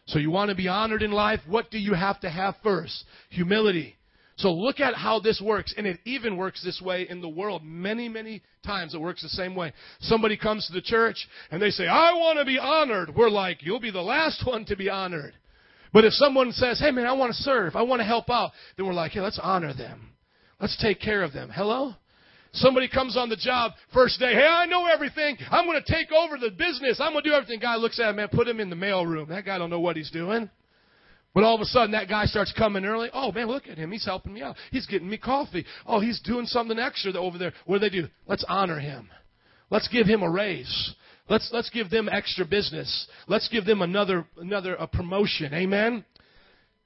[0.07, 1.41] So you want to be honored in life?
[1.47, 3.05] What do you have to have first?
[3.29, 3.95] Humility.
[4.37, 7.63] So look at how this works, and it even works this way in the world.
[7.63, 9.73] Many, many times it works the same way.
[9.99, 13.15] Somebody comes to the church and they say, I want to be honored.
[13.15, 15.35] We're like, you'll be the last one to be honored.
[15.93, 18.51] But if someone says, hey man, I want to serve, I want to help out,
[18.77, 20.09] then we're like, hey, let's honor them.
[20.59, 21.49] Let's take care of them.
[21.53, 21.93] Hello?
[22.53, 25.37] Somebody comes on the job first day, hey, I know everything.
[25.49, 26.99] I'm going to take over the business.
[26.99, 27.59] I'm going to do everything.
[27.59, 29.29] Guy looks at him, man, put him in the mail room.
[29.29, 30.49] That guy don't know what he's doing.
[31.33, 33.09] But all of a sudden, that guy starts coming early.
[33.13, 33.91] Oh man, look at him.
[33.91, 34.57] He's helping me out.
[34.69, 35.65] He's getting me coffee.
[35.85, 37.53] Oh, he's doing something extra over there.
[37.65, 38.07] What do they do?
[38.27, 39.09] Let's honor him.
[39.69, 40.93] Let's give him a raise.
[41.29, 43.07] Let's, let's give them extra business.
[43.27, 45.53] Let's give them another, another a promotion.
[45.53, 46.03] Amen?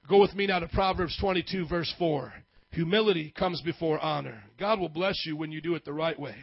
[0.08, 2.32] Go with me now to Proverbs 22, verse 4.
[2.70, 4.42] Humility comes before honor.
[4.58, 6.36] God will bless you when you do it the right way.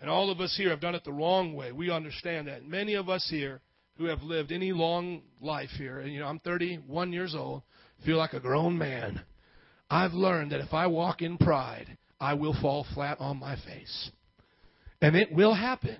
[0.00, 1.72] And all of us here have done it the wrong way.
[1.72, 2.64] We understand that.
[2.64, 3.60] Many of us here
[3.98, 7.62] who have lived any long life here, and you know, I'm 31 years old,
[8.06, 9.20] feel like a grown man.
[9.90, 14.10] I've learned that if I walk in pride, I will fall flat on my face.
[15.02, 15.98] And it will happen.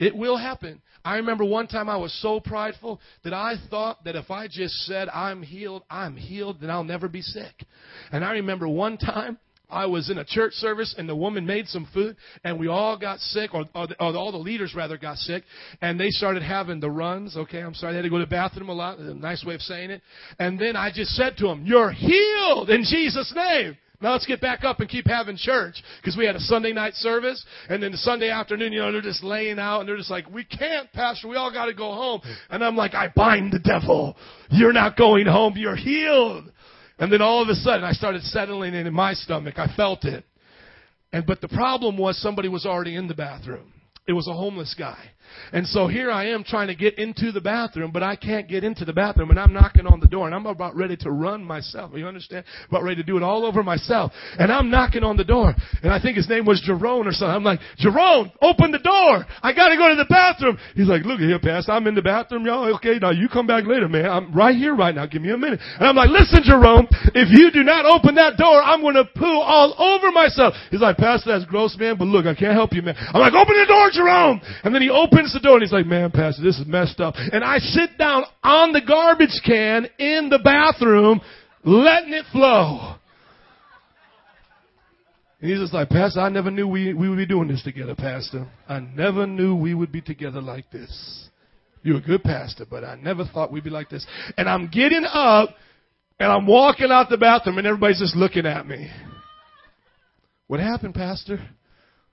[0.00, 0.80] It will happen.
[1.04, 4.74] I remember one time I was so prideful that I thought that if I just
[4.86, 7.66] said, I'm healed, I'm healed, then I'll never be sick.
[8.10, 11.68] And I remember one time I was in a church service and the woman made
[11.68, 15.18] some food and we all got sick, or, or, or, all the leaders rather got
[15.18, 15.44] sick,
[15.80, 17.36] and they started having the runs.
[17.36, 18.98] Okay, I'm sorry, they had to go to the bathroom a lot.
[18.98, 20.02] A nice way of saying it.
[20.38, 24.40] And then I just said to them, "You're healed in Jesus' name." Now let's get
[24.40, 27.92] back up and keep having church because we had a Sunday night service and then
[27.92, 30.90] the Sunday afternoon, you know, they're just laying out and they're just like, we can't,
[30.92, 31.28] pastor.
[31.28, 32.22] We all got to go home.
[32.48, 34.16] And I'm like, I bind the devil.
[34.50, 35.54] You're not going home.
[35.56, 36.50] You're healed.
[36.98, 39.58] And then all of a sudden I started settling in in my stomach.
[39.58, 40.24] I felt it.
[41.12, 43.72] And, but the problem was somebody was already in the bathroom.
[44.08, 45.10] It was a homeless guy.
[45.52, 48.64] And so here I am trying to get into the bathroom, but I can't get
[48.64, 51.44] into the bathroom and I'm knocking on the door and I'm about ready to run
[51.44, 51.92] myself.
[51.94, 52.44] You understand?
[52.68, 54.12] About ready to do it all over myself.
[54.38, 57.34] And I'm knocking on the door and I think his name was Jerome or something.
[57.34, 59.26] I'm like, Jerome, open the door.
[59.42, 60.58] I gotta go to the bathroom.
[60.74, 62.74] He's like, look here, Pastor, I'm in the bathroom, y'all.
[62.76, 64.06] Okay, now you come back later, man.
[64.06, 65.06] I'm right here right now.
[65.06, 65.60] Give me a minute.
[65.78, 69.40] And I'm like, listen, Jerome, if you do not open that door, I'm gonna poo
[69.40, 70.54] all over myself.
[70.70, 72.94] He's like, Pastor, that's gross, man, but look, I can't help you, man.
[72.98, 74.40] I'm like, open the door, Jerome.
[74.64, 74.90] And then he
[75.20, 77.14] opens the door and he's like, man, Pastor, this is messed up.
[77.16, 81.20] And I sit down on the garbage can in the bathroom,
[81.64, 82.94] letting it flow.
[85.40, 87.94] And he's just like, Pastor, I never knew we, we would be doing this together,
[87.94, 88.46] Pastor.
[88.68, 91.28] I never knew we would be together like this.
[91.82, 94.06] You're a good pastor, but I never thought we'd be like this.
[94.36, 95.50] And I'm getting up
[96.18, 98.90] and I'm walking out the bathroom and everybody's just looking at me.
[100.46, 101.38] What happened, Pastor?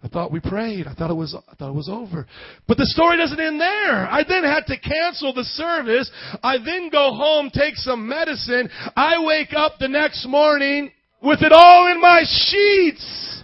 [0.08, 0.88] I thought we prayed.
[0.88, 2.26] I thought it was I thought it was over.
[2.66, 4.08] But the story doesn't end there.
[4.08, 6.10] I then had to cancel the service.
[6.42, 8.70] I then go home, take some medicine.
[8.96, 10.92] I wake up the next morning
[11.22, 13.44] with it all in my sheets.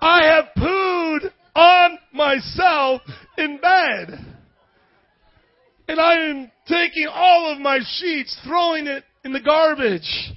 [0.00, 3.02] I have pooed on myself
[3.36, 4.24] in bed.
[5.88, 10.32] And I am taking all of my sheets, throwing it in the garbage.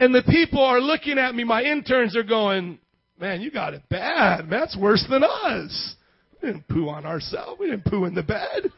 [0.00, 2.78] And the people are looking at me, my interns are going,
[3.18, 4.48] Man, you got it bad.
[4.50, 5.94] That's worse than us.
[6.40, 7.60] We didn't poo on ourselves.
[7.60, 8.70] We didn't poo in the bed.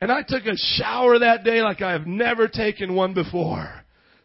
[0.00, 3.72] And I took a shower that day like I have never taken one before.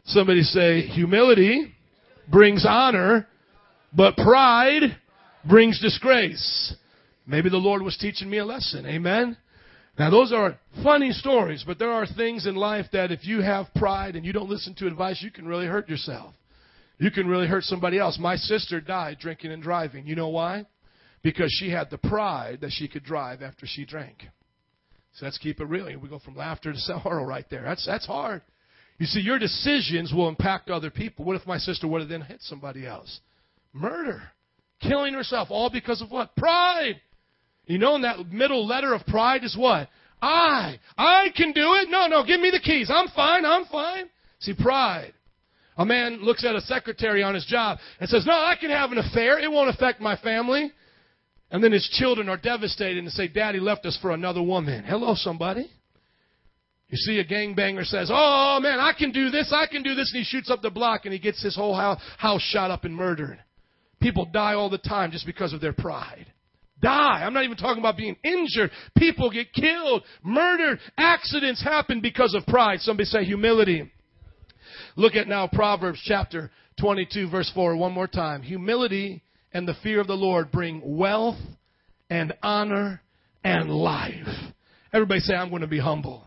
[0.04, 1.72] Somebody say, humility
[2.30, 3.26] brings honor,
[3.94, 4.96] but pride
[5.48, 6.74] brings disgrace.
[7.26, 8.86] Maybe the Lord was teaching me a lesson.
[8.86, 9.36] Amen.
[9.98, 13.66] Now those are funny stories, but there are things in life that if you have
[13.74, 16.34] pride and you don't listen to advice, you can really hurt yourself.
[17.00, 18.18] You can really hurt somebody else.
[18.20, 20.06] My sister died drinking and driving.
[20.06, 20.66] You know why?
[21.22, 24.26] Because she had the pride that she could drive after she drank.
[25.14, 25.86] So let's keep it real.
[25.98, 27.62] We go from laughter to sorrow right there.
[27.62, 28.42] That's that's hard.
[28.98, 31.24] You see, your decisions will impact other people.
[31.24, 33.20] What if my sister would have then hit somebody else?
[33.72, 34.22] Murder.
[34.82, 36.36] Killing herself, all because of what?
[36.36, 37.00] Pride.
[37.64, 39.88] You know, in that middle letter of pride is what?
[40.20, 40.78] I.
[40.98, 41.88] I can do it.
[41.88, 42.90] No, no, give me the keys.
[42.94, 43.46] I'm fine.
[43.46, 44.10] I'm fine.
[44.40, 45.14] See, pride.
[45.80, 48.92] A man looks at a secretary on his job and says, No, I can have
[48.92, 49.38] an affair.
[49.38, 50.70] It won't affect my family.
[51.50, 54.84] And then his children are devastated and say, Daddy left us for another woman.
[54.84, 55.70] Hello, somebody.
[56.88, 60.12] You see a gangbanger says, Oh man, I can do this, I can do this,
[60.12, 62.94] and he shoots up the block and he gets his whole house shot up and
[62.94, 63.42] murdered.
[64.02, 66.26] People die all the time just because of their pride.
[66.82, 67.22] Die.
[67.24, 68.70] I'm not even talking about being injured.
[68.98, 70.78] People get killed, murdered.
[70.98, 72.80] Accidents happen because of pride.
[72.80, 73.90] Somebody say humility.
[74.96, 76.50] Look at now Proverbs chapter
[76.80, 78.42] 22 verse 4 one more time.
[78.42, 79.22] Humility
[79.52, 81.38] and the fear of the Lord bring wealth
[82.08, 83.00] and honor
[83.44, 84.26] and life.
[84.92, 86.24] Everybody say, I'm going to be humble.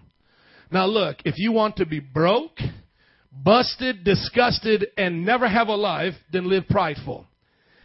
[0.72, 2.58] Now look, if you want to be broke,
[3.32, 7.28] busted, disgusted, and never have a life, then live prideful.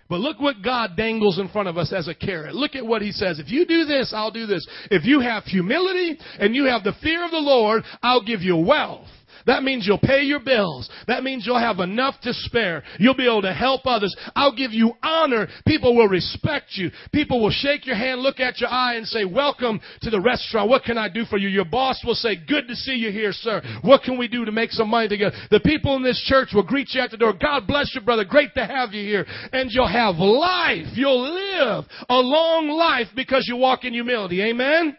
[0.09, 2.55] But look what God dangles in front of us as a carrot.
[2.55, 3.39] Look at what He says.
[3.39, 4.67] If you do this, I'll do this.
[4.91, 8.57] If you have humility and you have the fear of the Lord, I'll give you
[8.57, 9.07] wealth.
[9.49, 10.91] That means you'll pay your bills.
[11.07, 12.83] That means you'll have enough to spare.
[12.99, 14.15] You'll be able to help others.
[14.37, 15.49] I'll give you honor.
[15.67, 16.91] People will respect you.
[17.15, 20.69] People will shake your hand, look at your eye, and say, Welcome to the restaurant.
[20.69, 21.49] What can I do for you?
[21.49, 23.63] Your boss will say, Good to see you here, sir.
[23.81, 25.35] What can we do to make some money together?
[25.51, 27.33] The people in this church will greet you at the door.
[27.33, 28.27] God bless you, brother.
[28.27, 29.25] Great to have you here.
[29.55, 30.89] And you'll have life.
[30.93, 34.43] You'll live a long life because you walk in humility.
[34.43, 34.95] Amen?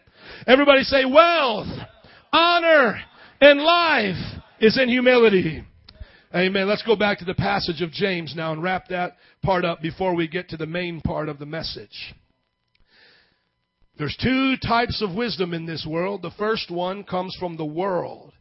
[0.47, 1.67] Everybody say wealth,
[2.33, 2.99] honor,
[3.41, 5.63] and life is in humility.
[6.35, 6.67] Amen.
[6.67, 10.15] Let's go back to the passage of James now and wrap that part up before
[10.15, 12.13] we get to the main part of the message.
[13.97, 16.21] There's two types of wisdom in this world.
[16.21, 18.33] The first one comes from the world.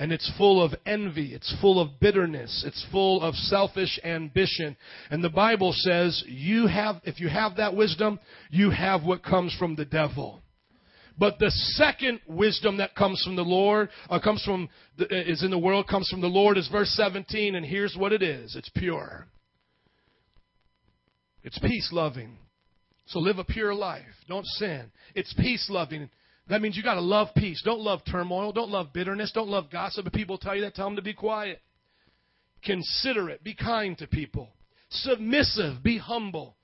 [0.00, 1.34] and it's full of envy.
[1.34, 2.64] It's full of bitterness.
[2.66, 4.74] It's full of selfish ambition.
[5.10, 9.54] And the Bible says you have, if you have that wisdom, you have what comes
[9.58, 10.40] from the devil.
[11.20, 15.42] But the second wisdom that comes from the Lord, uh, comes from, the, uh, is
[15.42, 18.56] in the world, comes from the Lord is verse 17, and here's what it is.
[18.56, 19.26] It's pure.
[21.42, 22.38] It's peace loving.
[23.04, 24.06] So live a pure life.
[24.28, 24.90] Don't sin.
[25.14, 26.08] It's peace loving.
[26.48, 27.60] That means you got to love peace.
[27.66, 28.52] Don't love turmoil.
[28.52, 29.30] Don't love bitterness.
[29.32, 30.06] Don't love gossip.
[30.06, 31.60] If people tell you that, tell them to be quiet.
[32.64, 33.44] Considerate.
[33.44, 34.48] Be kind to people.
[34.88, 35.82] Submissive.
[35.82, 36.56] Be humble.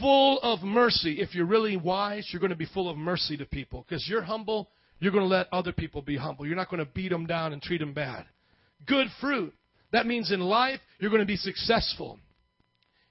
[0.00, 1.20] Full of mercy.
[1.20, 3.84] If you're really wise, you're going to be full of mercy to people.
[3.88, 6.46] Because you're humble, you're going to let other people be humble.
[6.46, 8.24] You're not going to beat them down and treat them bad.
[8.86, 9.52] Good fruit.
[9.92, 12.18] That means in life, you're going to be successful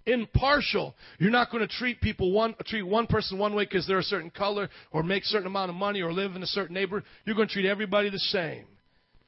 [0.05, 0.95] impartial.
[1.19, 4.03] You're not going to treat people one treat one person one way because they're a
[4.03, 7.07] certain color or make a certain amount of money or live in a certain neighborhood.
[7.25, 8.65] You're going to treat everybody the same.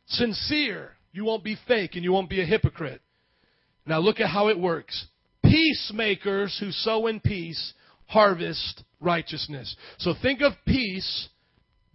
[0.08, 0.92] Sincere.
[1.14, 3.02] You won't be fake and you won't be a hypocrite.
[3.86, 5.08] Now look at how it works.
[5.62, 7.74] Peacemakers who sow in peace
[8.08, 9.76] harvest righteousness.
[10.00, 11.30] So think of peace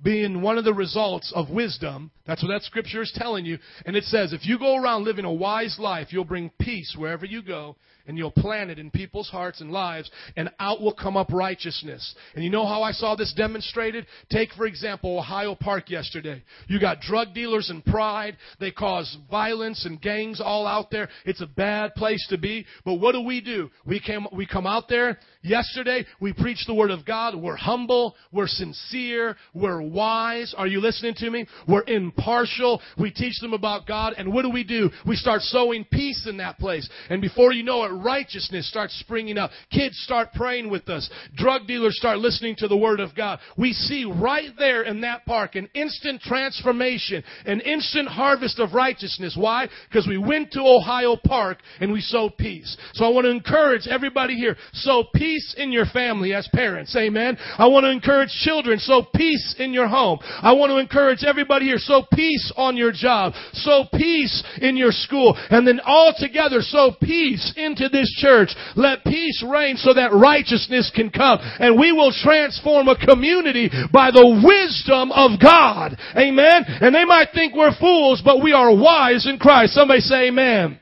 [0.03, 2.11] being one of the results of wisdom.
[2.27, 3.59] That's what that scripture is telling you.
[3.85, 7.25] And it says, if you go around living a wise life, you'll bring peace wherever
[7.25, 11.17] you go and you'll plant it in people's hearts and lives, and out will come
[11.17, 12.15] up righteousness.
[12.35, 14.07] And you know how I saw this demonstrated?
[14.31, 16.43] Take, for example, Ohio Park yesterday.
[16.69, 18.37] You got drug dealers and pride.
[18.61, 21.09] They cause violence and gangs all out there.
[21.25, 22.67] It's a bad place to be.
[22.85, 23.71] But what do we do?
[23.85, 26.05] We came, we come out there yesterday.
[26.21, 27.35] We preach the Word of God.
[27.35, 28.15] We're humble.
[28.33, 29.37] We're sincere.
[29.55, 30.55] We're wise.
[30.57, 31.47] Are you listening to me?
[31.69, 32.81] We're impartial.
[32.99, 34.15] We teach them about God.
[34.19, 34.91] And what do we do?
[35.07, 36.89] We start sowing peace in that place.
[37.09, 39.51] And before you know it, righteousness starts springing up.
[39.71, 41.09] Kids start praying with us.
[41.37, 43.39] Drug dealers start listening to the Word of God.
[43.57, 49.37] We see right there in that park an instant transformation, an instant harvest of righteousness.
[49.39, 49.69] Why?
[49.89, 52.77] Because we went to Ohio Park and we sowed peace.
[52.95, 56.95] So I want to encourage everybody here, sow peace in your family as parents.
[56.97, 57.37] Amen.
[57.59, 60.19] I want to encourage children, Sow peace in your home.
[60.23, 64.93] I want to encourage everybody here, Sow peace on your job, Sow peace in your
[64.93, 68.51] school, and then all together sow peace into this church.
[68.75, 71.39] Let peace reign so that righteousness can come.
[71.41, 75.97] And we will transform a community by the wisdom of God.
[76.17, 76.65] Amen.
[76.67, 79.75] And they might think we're fools, but we are wise in Christ.
[79.75, 80.79] Somebody say amen.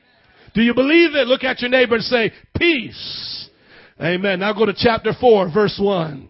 [0.53, 1.27] Do you believe it?
[1.27, 3.34] Look at your neighbor and say, peace.
[4.01, 4.39] Amen.
[4.39, 6.29] Now go to chapter 4, verse 1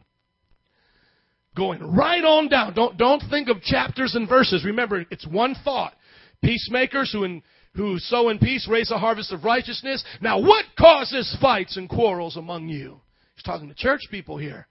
[1.56, 2.74] going right on down.
[2.74, 4.66] Don't, don't think of chapters and verses.
[4.66, 5.94] Remember, it's one thought.
[6.44, 7.42] Peacemakers who in,
[7.76, 10.04] who sow in peace raise a harvest of righteousness.
[10.22, 13.00] Now, what causes fights and quarrels among you?
[13.36, 14.68] He's talking to church people here.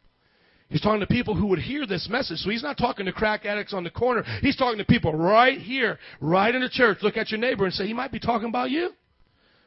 [0.69, 2.39] He's talking to people who would hear this message.
[2.39, 4.25] So he's not talking to crack addicts on the corner.
[4.41, 6.99] He's talking to people right here, right in the church.
[7.03, 8.91] Look at your neighbor and say, he might be talking about you.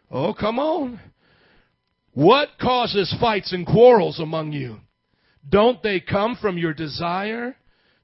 [0.10, 1.00] Oh, come on.
[2.18, 4.78] What causes fights and quarrels among you?
[5.48, 7.56] Don't they come from your desire,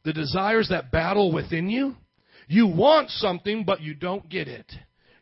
[0.04, 1.95] the desires that battle within you?
[2.47, 4.71] You want something, but you don't get it.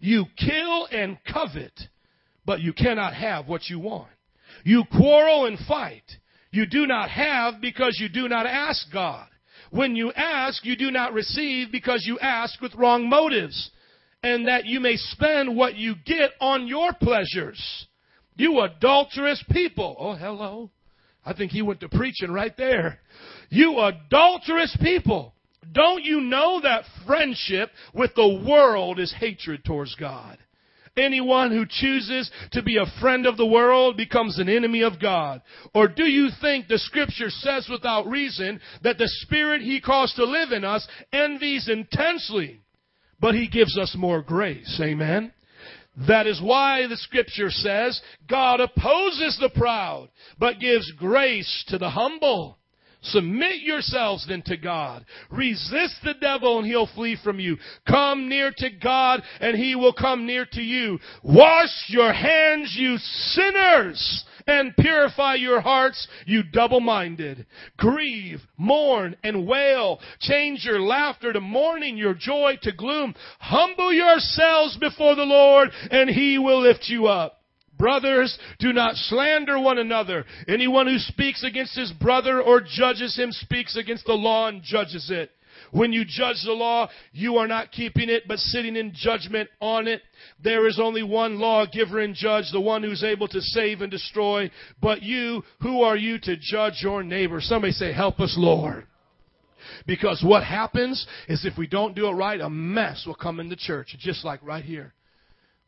[0.02, 1.72] You kill and covet,
[2.46, 4.12] but you cannot have what you want.
[4.66, 6.04] You quarrel and fight.
[6.52, 9.26] You do not have because you do not ask God.
[9.70, 13.72] When you ask, you do not receive because you ask with wrong motives,
[14.22, 17.88] and that you may spend what you get on your pleasures.
[18.42, 19.96] You adulterous people.
[20.00, 20.72] Oh, hello.
[21.24, 22.98] I think he went to preaching right there.
[23.52, 25.36] You adulterous people.
[25.72, 30.40] Don't you know that friendship with the world is hatred towards God?
[30.98, 35.44] Anyone who chooses to be a friend of the world becomes an enemy of God.
[35.76, 40.26] Or do you think the scripture says without reason that the spirit he caused to
[40.26, 42.60] live in us envies intensely,
[43.20, 44.82] but he gives us more grace?
[44.84, 45.32] Amen.
[46.08, 51.90] That is why the scripture says God opposes the proud, but gives grace to the
[51.90, 52.58] humble.
[53.04, 55.06] Submit yourselves then to God.
[55.32, 57.58] Resist the devil and he'll flee from you.
[57.88, 61.00] Come near to God and he will come near to you.
[61.24, 67.46] Wash your hands, you sinners, and purify your hearts, you double-minded.
[67.78, 70.00] Grieve, mourn, and wail.
[70.20, 73.16] Change your laughter to mourning, your joy to gloom.
[73.40, 77.38] Humble yourselves before the Lord and he will lift you up.
[77.78, 80.26] Brothers, do not slander one another.
[80.48, 85.10] Anyone who speaks against his brother or judges him speaks against the law and judges
[85.10, 85.32] it.
[85.72, 89.88] When you judge the law, you are not keeping it, but sitting in judgment on
[89.88, 90.02] it.
[90.44, 94.52] There is only one lawgiver and judge, the one who's able to save and destroy.
[94.82, 97.40] But you, who are you to judge your neighbor?
[97.42, 98.86] Somebody say, help us, Lord.
[99.88, 103.50] Because what happens is if we don't do it right, a mess will come in
[103.50, 104.94] the church, just like right here.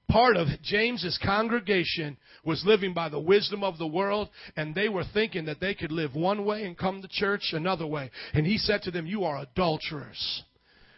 [0.09, 5.05] Part of James's congregation was living by the wisdom of the world, and they were
[5.13, 8.11] thinking that they could live one way and come to church another way.
[8.33, 10.43] And he said to them, You are adulterers.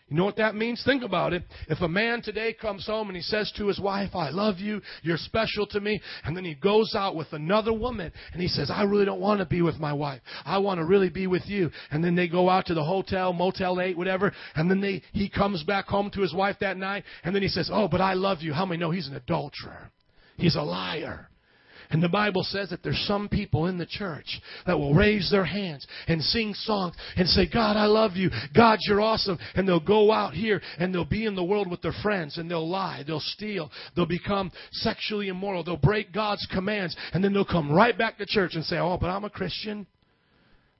[0.08, 0.84] You know what that means?
[0.86, 1.44] Think about it.
[1.68, 4.80] If a man today comes home and he says to his wife, I love you,
[5.02, 8.70] you're special to me, and then he goes out with another woman and he says,
[8.70, 10.22] I really don't want to be with my wife.
[10.46, 11.72] I want to really be with you.
[11.90, 15.28] And then they go out to the hotel, Motel 8, whatever, and then they, he
[15.28, 18.14] comes back home to his wife that night, and then he says, Oh, but I
[18.14, 18.54] love you.
[18.54, 19.90] How many know he's an adulterer?
[20.38, 21.30] He's a liar.
[21.90, 25.46] And the Bible says that there's some people in the church that will raise their
[25.46, 28.30] hands and sing songs and say, God, I love you.
[28.56, 29.38] God, you're awesome.
[29.56, 32.50] And they'll go out here and they'll be in the world with their friends and
[32.50, 33.04] they'll lie.
[33.06, 33.72] They'll steal.
[33.96, 35.64] They'll become sexually immoral.
[35.64, 36.96] They'll break God's commands.
[37.14, 39.88] And then they'll come right back to church and say, Oh, but I'm a Christian.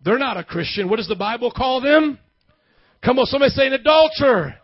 [0.04, 0.90] They're not a Christian.
[0.90, 2.20] What does the Bible call them?
[3.04, 4.56] Come on, somebody say an adulterer.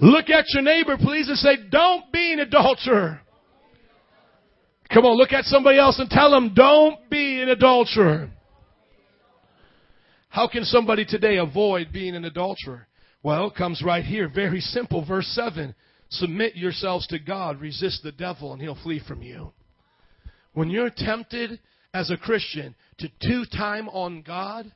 [0.00, 3.20] Look at your neighbor, please, and say, Don't be an adulterer.
[4.92, 8.30] Come on, look at somebody else and tell them, don't be an adulterer.
[10.28, 12.86] How can somebody today avoid being an adulterer?
[13.22, 14.28] Well, it comes right here.
[14.28, 15.04] Very simple.
[15.04, 15.74] Verse 7.
[16.08, 19.52] Submit yourselves to God, resist the devil, and he'll flee from you.
[20.54, 21.60] When you're tempted
[21.94, 24.72] as a Christian to two time on God,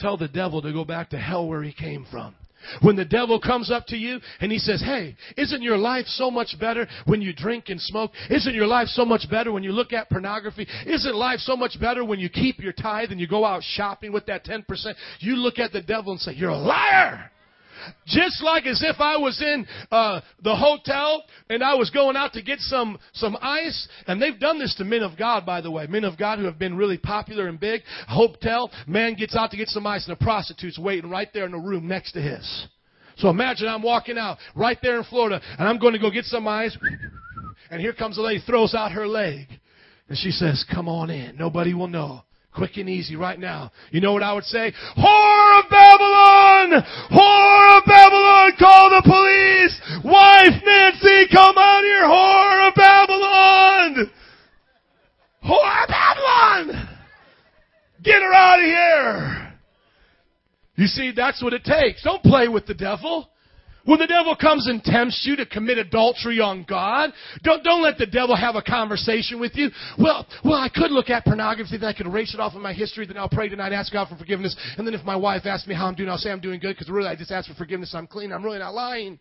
[0.00, 2.34] tell the devil to go back to hell where he came from.
[2.82, 6.30] When the devil comes up to you and he says, Hey, isn't your life so
[6.30, 8.12] much better when you drink and smoke?
[8.28, 10.66] Isn't your life so much better when you look at pornography?
[10.86, 14.12] Isn't life so much better when you keep your tithe and you go out shopping
[14.12, 14.64] with that 10%?
[15.20, 17.30] You look at the devil and say, You're a liar!
[18.06, 22.32] Just like as if I was in uh, the hotel and I was going out
[22.34, 25.70] to get some some ice, and they've done this to men of God, by the
[25.70, 27.82] way, men of God who have been really popular and big.
[28.08, 31.52] Hotel man gets out to get some ice, and a prostitute's waiting right there in
[31.52, 32.66] the room next to his.
[33.16, 36.24] So imagine I'm walking out right there in Florida, and I'm going to go get
[36.24, 36.76] some ice,
[37.70, 39.46] and here comes a lady, throws out her leg,
[40.08, 41.36] and she says, "Come on in.
[41.36, 43.70] Nobody will know." Quick and easy right now.
[43.92, 44.72] You know what I would say?
[44.98, 46.09] Whore of Babylon!
[46.68, 48.52] Whore of Babylon!
[48.58, 49.80] Call the police!
[50.04, 52.04] Wife Nancy, come out here!
[52.04, 54.10] Whore of Babylon!
[55.44, 56.88] Whore of Babylon!
[58.02, 59.52] Get her out of here!
[60.76, 62.02] You see, that's what it takes.
[62.02, 63.29] Don't play with the devil.
[63.90, 67.10] When the devil comes and tempts you to commit adultery on God,
[67.42, 69.70] don't, don't let the devil have a conversation with you.
[69.98, 72.72] Well, well, I could look at pornography, then I could erase it off of my
[72.72, 75.66] history, then I'll pray tonight, ask God for forgiveness, and then if my wife asks
[75.66, 77.54] me how I'm doing, I'll say I'm doing good, because really I just asked for
[77.54, 79.18] forgiveness, I'm clean, I'm really not lying.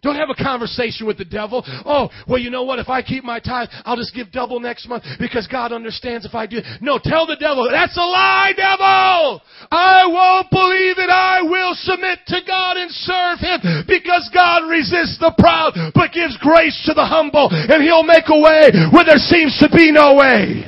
[0.00, 1.62] Don't have a conversation with the devil.
[1.84, 2.78] Oh, well, you know what?
[2.78, 6.34] If I keep my tithe, I'll just give double next month because God understands if
[6.34, 6.60] I do.
[6.80, 9.42] No, tell the devil, that's a lie, devil!
[9.70, 11.10] I won't believe it.
[11.10, 16.36] I will submit to God and serve Him because God resists the proud but gives
[16.38, 20.16] grace to the humble and He'll make a way where there seems to be no
[20.16, 20.64] way.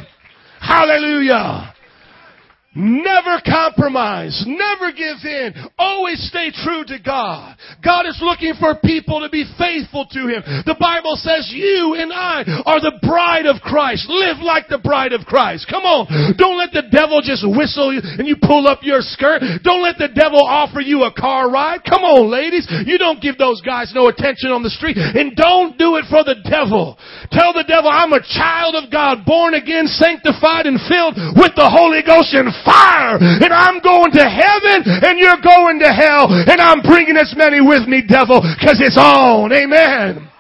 [0.60, 1.73] Hallelujah.
[2.74, 4.42] Never compromise.
[4.46, 5.54] Never give in.
[5.78, 7.56] Always stay true to God.
[7.84, 10.42] God is looking for people to be faithful to Him.
[10.66, 14.10] The Bible says you and I are the bride of Christ.
[14.10, 15.70] Live like the bride of Christ.
[15.70, 16.34] Come on.
[16.34, 19.42] Don't let the devil just whistle and you pull up your skirt.
[19.62, 21.86] Don't let the devil offer you a car ride.
[21.86, 22.66] Come on, ladies.
[22.86, 24.98] You don't give those guys no attention on the street.
[24.98, 26.98] And don't do it for the devil.
[27.30, 31.70] Tell the devil, I'm a child of God, born again, sanctified, and filled with the
[31.70, 33.20] Holy Ghost and fire.
[33.20, 36.26] And I'm going to heaven and you're going to hell.
[36.28, 39.52] And I'm bringing as many with me, devil, cause it's on.
[39.52, 40.30] Amen.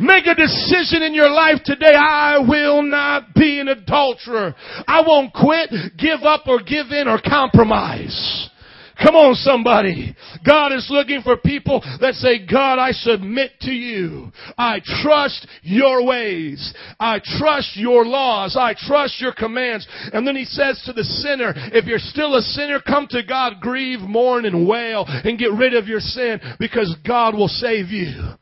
[0.00, 1.94] Make a decision in your life today.
[1.94, 4.54] I will not be an adulterer.
[4.86, 8.48] I won't quit, give up, or give in, or compromise.
[9.02, 10.16] Come on, somebody.
[10.44, 14.32] God is looking for people that say, God, I submit to you.
[14.56, 16.74] I trust your ways.
[16.98, 18.56] I trust your laws.
[18.58, 19.86] I trust your commands.
[20.12, 23.60] And then he says to the sinner, if you're still a sinner, come to God,
[23.60, 28.34] grieve, mourn, and wail, and get rid of your sin because God will save you.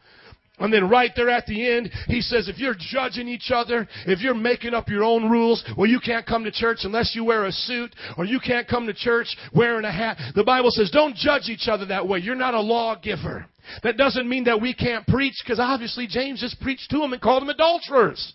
[0.58, 4.20] And then right there at the end, he says, if you're judging each other, if
[4.20, 7.44] you're making up your own rules, well, you can't come to church unless you wear
[7.44, 10.16] a suit, or you can't come to church wearing a hat.
[10.34, 12.20] The Bible says, don't judge each other that way.
[12.20, 13.44] You're not a lawgiver.
[13.82, 17.20] That doesn't mean that we can't preach, because obviously James just preached to them and
[17.20, 18.32] called them adulterers.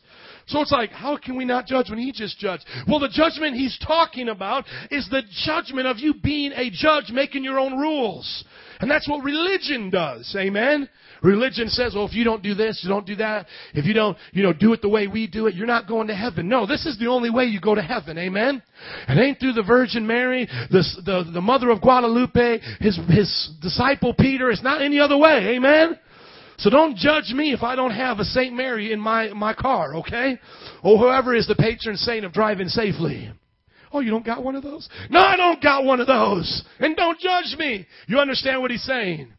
[0.47, 2.65] So it's like, how can we not judge when he just judged?
[2.87, 7.43] Well, the judgment he's talking about is the judgment of you being a judge, making
[7.43, 8.43] your own rules.
[8.79, 10.35] And that's what religion does.
[10.37, 10.89] Amen?
[11.23, 14.17] Religion says, well, if you don't do this, you don't do that, if you don't,
[14.31, 16.49] you know, do it the way we do it, you're not going to heaven.
[16.49, 18.17] No, this is the only way you go to heaven.
[18.17, 18.61] Amen?
[19.07, 24.13] It ain't through the Virgin Mary, the, the, the mother of Guadalupe, his, his disciple
[24.13, 24.49] Peter.
[24.49, 25.55] It's not any other way.
[25.55, 25.99] Amen?
[26.57, 28.53] So don't judge me if I don't have a St.
[28.53, 30.39] Mary in my, my car, okay?
[30.83, 33.31] Or whoever is the patron saint of driving safely.
[33.93, 34.87] Oh, you don't got one of those?
[35.09, 36.63] No, I don't got one of those.
[36.79, 37.87] And don't judge me.
[38.07, 39.33] You understand what he's saying?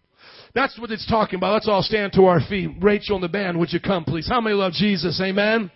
[0.54, 1.54] That's what it's talking about.
[1.54, 2.70] Let's all stand to our feet.
[2.80, 4.28] Rachel and the band, would you come, please?
[4.28, 5.20] How many love Jesus?
[5.22, 5.70] Amen.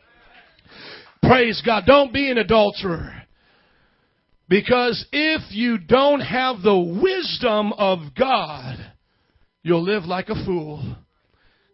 [1.22, 1.84] Praise God.
[1.86, 3.22] Don't be an adulterer.
[4.48, 8.76] Because if you don't have the wisdom of God,
[9.62, 10.96] you'll live like a fool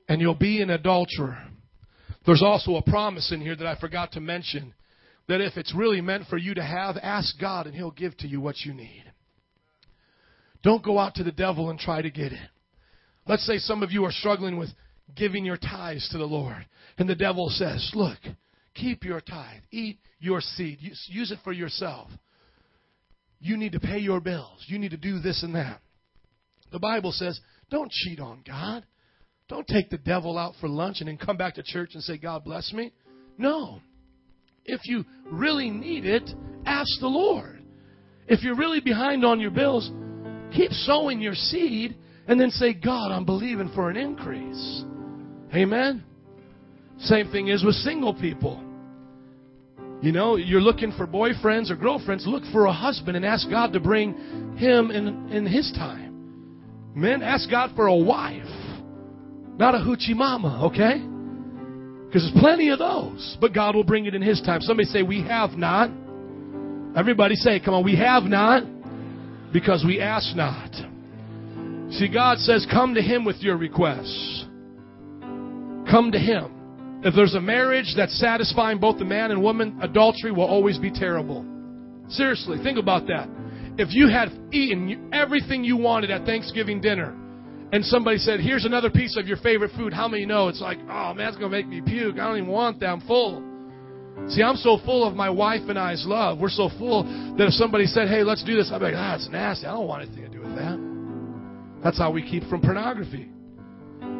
[0.09, 1.39] and you'll be an adulterer.
[2.25, 4.75] There's also a promise in here that I forgot to mention
[5.29, 8.29] that if it's really meant for you to have, ask God and He'll give to
[8.29, 9.05] you what you need.
[10.63, 12.49] Don't go out to the devil and try to get it.
[13.27, 14.71] Let's say some of you are struggling with
[15.17, 16.67] giving your tithes to the Lord.
[16.99, 18.19] And the devil says, Look,
[18.75, 22.09] keep your tithe, eat your seed, use it for yourself.
[23.41, 25.81] You need to pay your bills, you need to do this and that.
[26.71, 27.39] The Bible says,
[27.71, 28.85] Don't cheat on God.
[29.49, 32.17] Don't take the devil out for lunch and then come back to church and say,
[32.17, 32.93] God bless me.
[33.37, 33.81] No.
[34.65, 36.31] If you really need it,
[36.65, 37.63] ask the Lord.
[38.29, 39.91] If you're really behind on your bills,
[40.55, 41.97] keep sowing your seed
[42.27, 44.85] and then say, God, I'm believing for an increase.
[45.55, 46.05] Amen.
[46.99, 48.63] Same thing is with single people.
[50.01, 53.73] You know, you're looking for boyfriends or girlfriends, look for a husband and ask God
[53.73, 56.93] to bring him in, in his time.
[56.95, 58.43] Men, ask God for a wife,
[59.57, 60.99] not a hoochie mama, okay?
[62.07, 64.61] Because there's plenty of those, but God will bring it in his time.
[64.61, 65.91] Somebody say, We have not.
[66.97, 68.65] Everybody say, Come on, we have not
[69.53, 70.92] because we ask not.
[71.93, 74.47] See, God says, come to Him with your requests.
[75.91, 77.03] Come to Him.
[77.05, 80.91] If there's a marriage that's satisfying both the man and woman, adultery will always be
[80.91, 81.45] terrible.
[82.09, 83.29] Seriously, think about that.
[83.77, 87.19] If you had eaten everything you wanted at Thanksgiving dinner,
[87.73, 90.49] and somebody said, Here's another piece of your favorite food, how many know?
[90.49, 92.19] It's like, Oh man, it's going to make me puke.
[92.19, 92.87] I don't even want that.
[92.87, 93.43] I'm full.
[94.29, 96.39] See, I'm so full of my wife and I's love.
[96.39, 97.05] We're so full
[97.39, 99.67] that if somebody said, Hey, let's do this, I'd be like, Ah, it's nasty.
[99.67, 100.92] I don't want anything to do with that.
[101.83, 103.29] That's how we keep from pornography.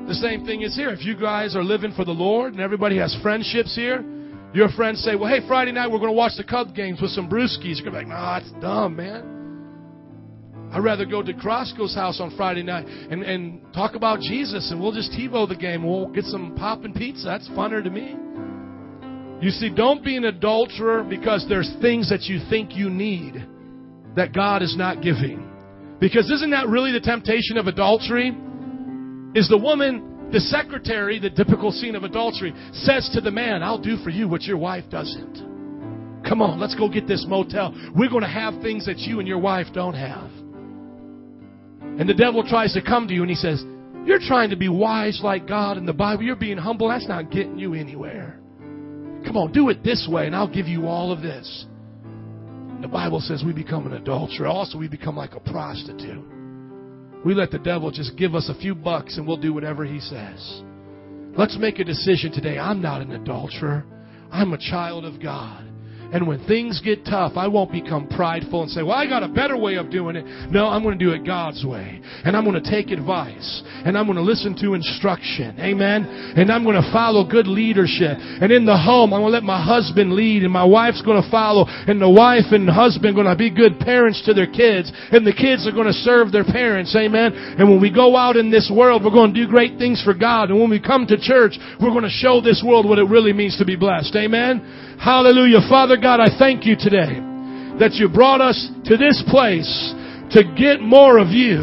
[0.09, 0.91] The same thing is here.
[0.91, 4.05] If you guys are living for the Lord and everybody has friendships here,
[4.53, 7.11] your friends say, Well, hey, Friday night we're going to watch the Cub games with
[7.13, 7.81] some brewskis.
[7.81, 9.33] You're going to be like, Nah, it's dumb, man.
[10.73, 14.81] I'd rather go to Crosco's house on Friday night and, and talk about Jesus and
[14.81, 15.87] we'll just TiVo the game.
[15.87, 17.27] We'll get some pop and pizza.
[17.27, 18.17] That's funner to me.
[19.45, 23.47] You see, don't be an adulterer because there's things that you think you need
[24.17, 25.52] that God is not giving.
[26.03, 28.31] Because isn't that really the temptation of adultery?
[29.37, 33.79] Is the woman, the secretary, the typical scene of adultery, says to the man, I'll
[33.79, 36.27] do for you what your wife doesn't.
[36.29, 37.73] Come on, let's go get this motel.
[37.95, 40.29] We're going to have things that you and your wife don't have.
[42.01, 43.63] And the devil tries to come to you and he says,
[44.05, 46.25] You're trying to be wise like God in the Bible.
[46.25, 46.89] You're being humble.
[46.89, 48.41] That's not getting you anywhere.
[49.25, 51.67] Come on, do it this way and I'll give you all of this.
[52.83, 54.49] The Bible says we become an adulterer.
[54.49, 56.25] Also, we become like a prostitute.
[57.25, 60.01] We let the devil just give us a few bucks and we'll do whatever he
[60.01, 60.63] says.
[61.39, 62.59] Let's make a decision today.
[62.59, 63.85] I'm not an adulterer.
[64.33, 65.72] I'm a child of God.
[66.13, 69.29] And when things get tough, I won't become prideful and say, well, I got a
[69.29, 70.25] better way of doing it.
[70.51, 72.03] No, I'm going to do it God's way.
[72.25, 73.63] And I'm going to take advice.
[73.85, 75.59] And I'm going to listen to instruction.
[75.59, 76.05] Amen.
[76.37, 78.19] And I'm going to follow good leadership.
[78.21, 81.23] And in the home, I'm going to let my husband lead and my wife's going
[81.23, 81.65] to follow.
[81.67, 84.93] And the wife and husband are going to be good parents to their kids.
[85.11, 86.95] And the kids are going to serve their parents.
[86.95, 87.33] Amen.
[87.33, 90.13] And when we go out in this world, we're going to do great things for
[90.13, 90.51] God.
[90.51, 93.33] And when we come to church, we're going to show this world what it really
[93.33, 94.15] means to be blessed.
[94.17, 94.92] Amen.
[95.03, 95.67] Hallelujah.
[95.69, 97.19] Father God, I thank you today
[97.83, 99.67] that you brought us to this place
[100.31, 101.59] to get more of you.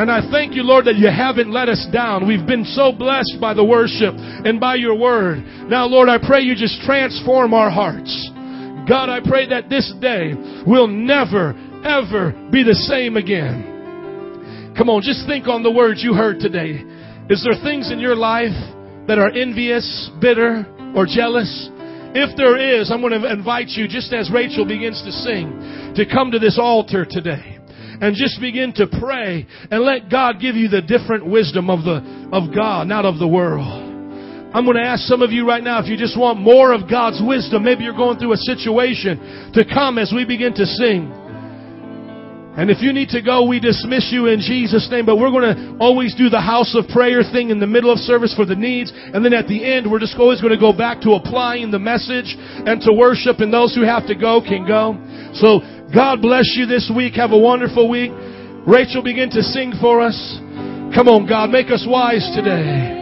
[0.00, 2.26] And I thank you, Lord, that you haven't let us down.
[2.26, 5.44] We've been so blessed by the worship and by your word.
[5.68, 8.08] Now, Lord, I pray you just transform our hearts.
[8.88, 10.32] God, I pray that this day
[10.66, 11.52] will never,
[11.84, 14.72] ever be the same again.
[14.78, 16.80] Come on, just think on the words you heard today.
[17.28, 18.56] Is there things in your life
[19.06, 20.64] that are envious, bitter,
[20.96, 21.68] or jealous?
[22.12, 26.04] If there is, I'm going to invite you, just as Rachel begins to sing, to
[26.04, 27.58] come to this altar today
[28.00, 32.02] and just begin to pray and let God give you the different wisdom of the
[32.32, 33.90] of God, not of the world.
[34.52, 36.90] I'm going to ask some of you right now if you just want more of
[36.90, 37.62] God's wisdom.
[37.62, 41.06] Maybe you're going through a situation to come as we begin to sing.
[42.56, 45.06] And if you need to go, we dismiss you in Jesus' name.
[45.06, 47.98] But we're going to always do the house of prayer thing in the middle of
[47.98, 48.92] service for the needs.
[48.94, 51.78] And then at the end, we're just always going to go back to applying the
[51.78, 53.38] message and to worship.
[53.38, 54.98] And those who have to go can go.
[55.34, 55.60] So
[55.94, 57.14] God bless you this week.
[57.14, 58.10] Have a wonderful week.
[58.66, 60.18] Rachel, begin to sing for us.
[60.94, 62.99] Come on, God, make us wise today.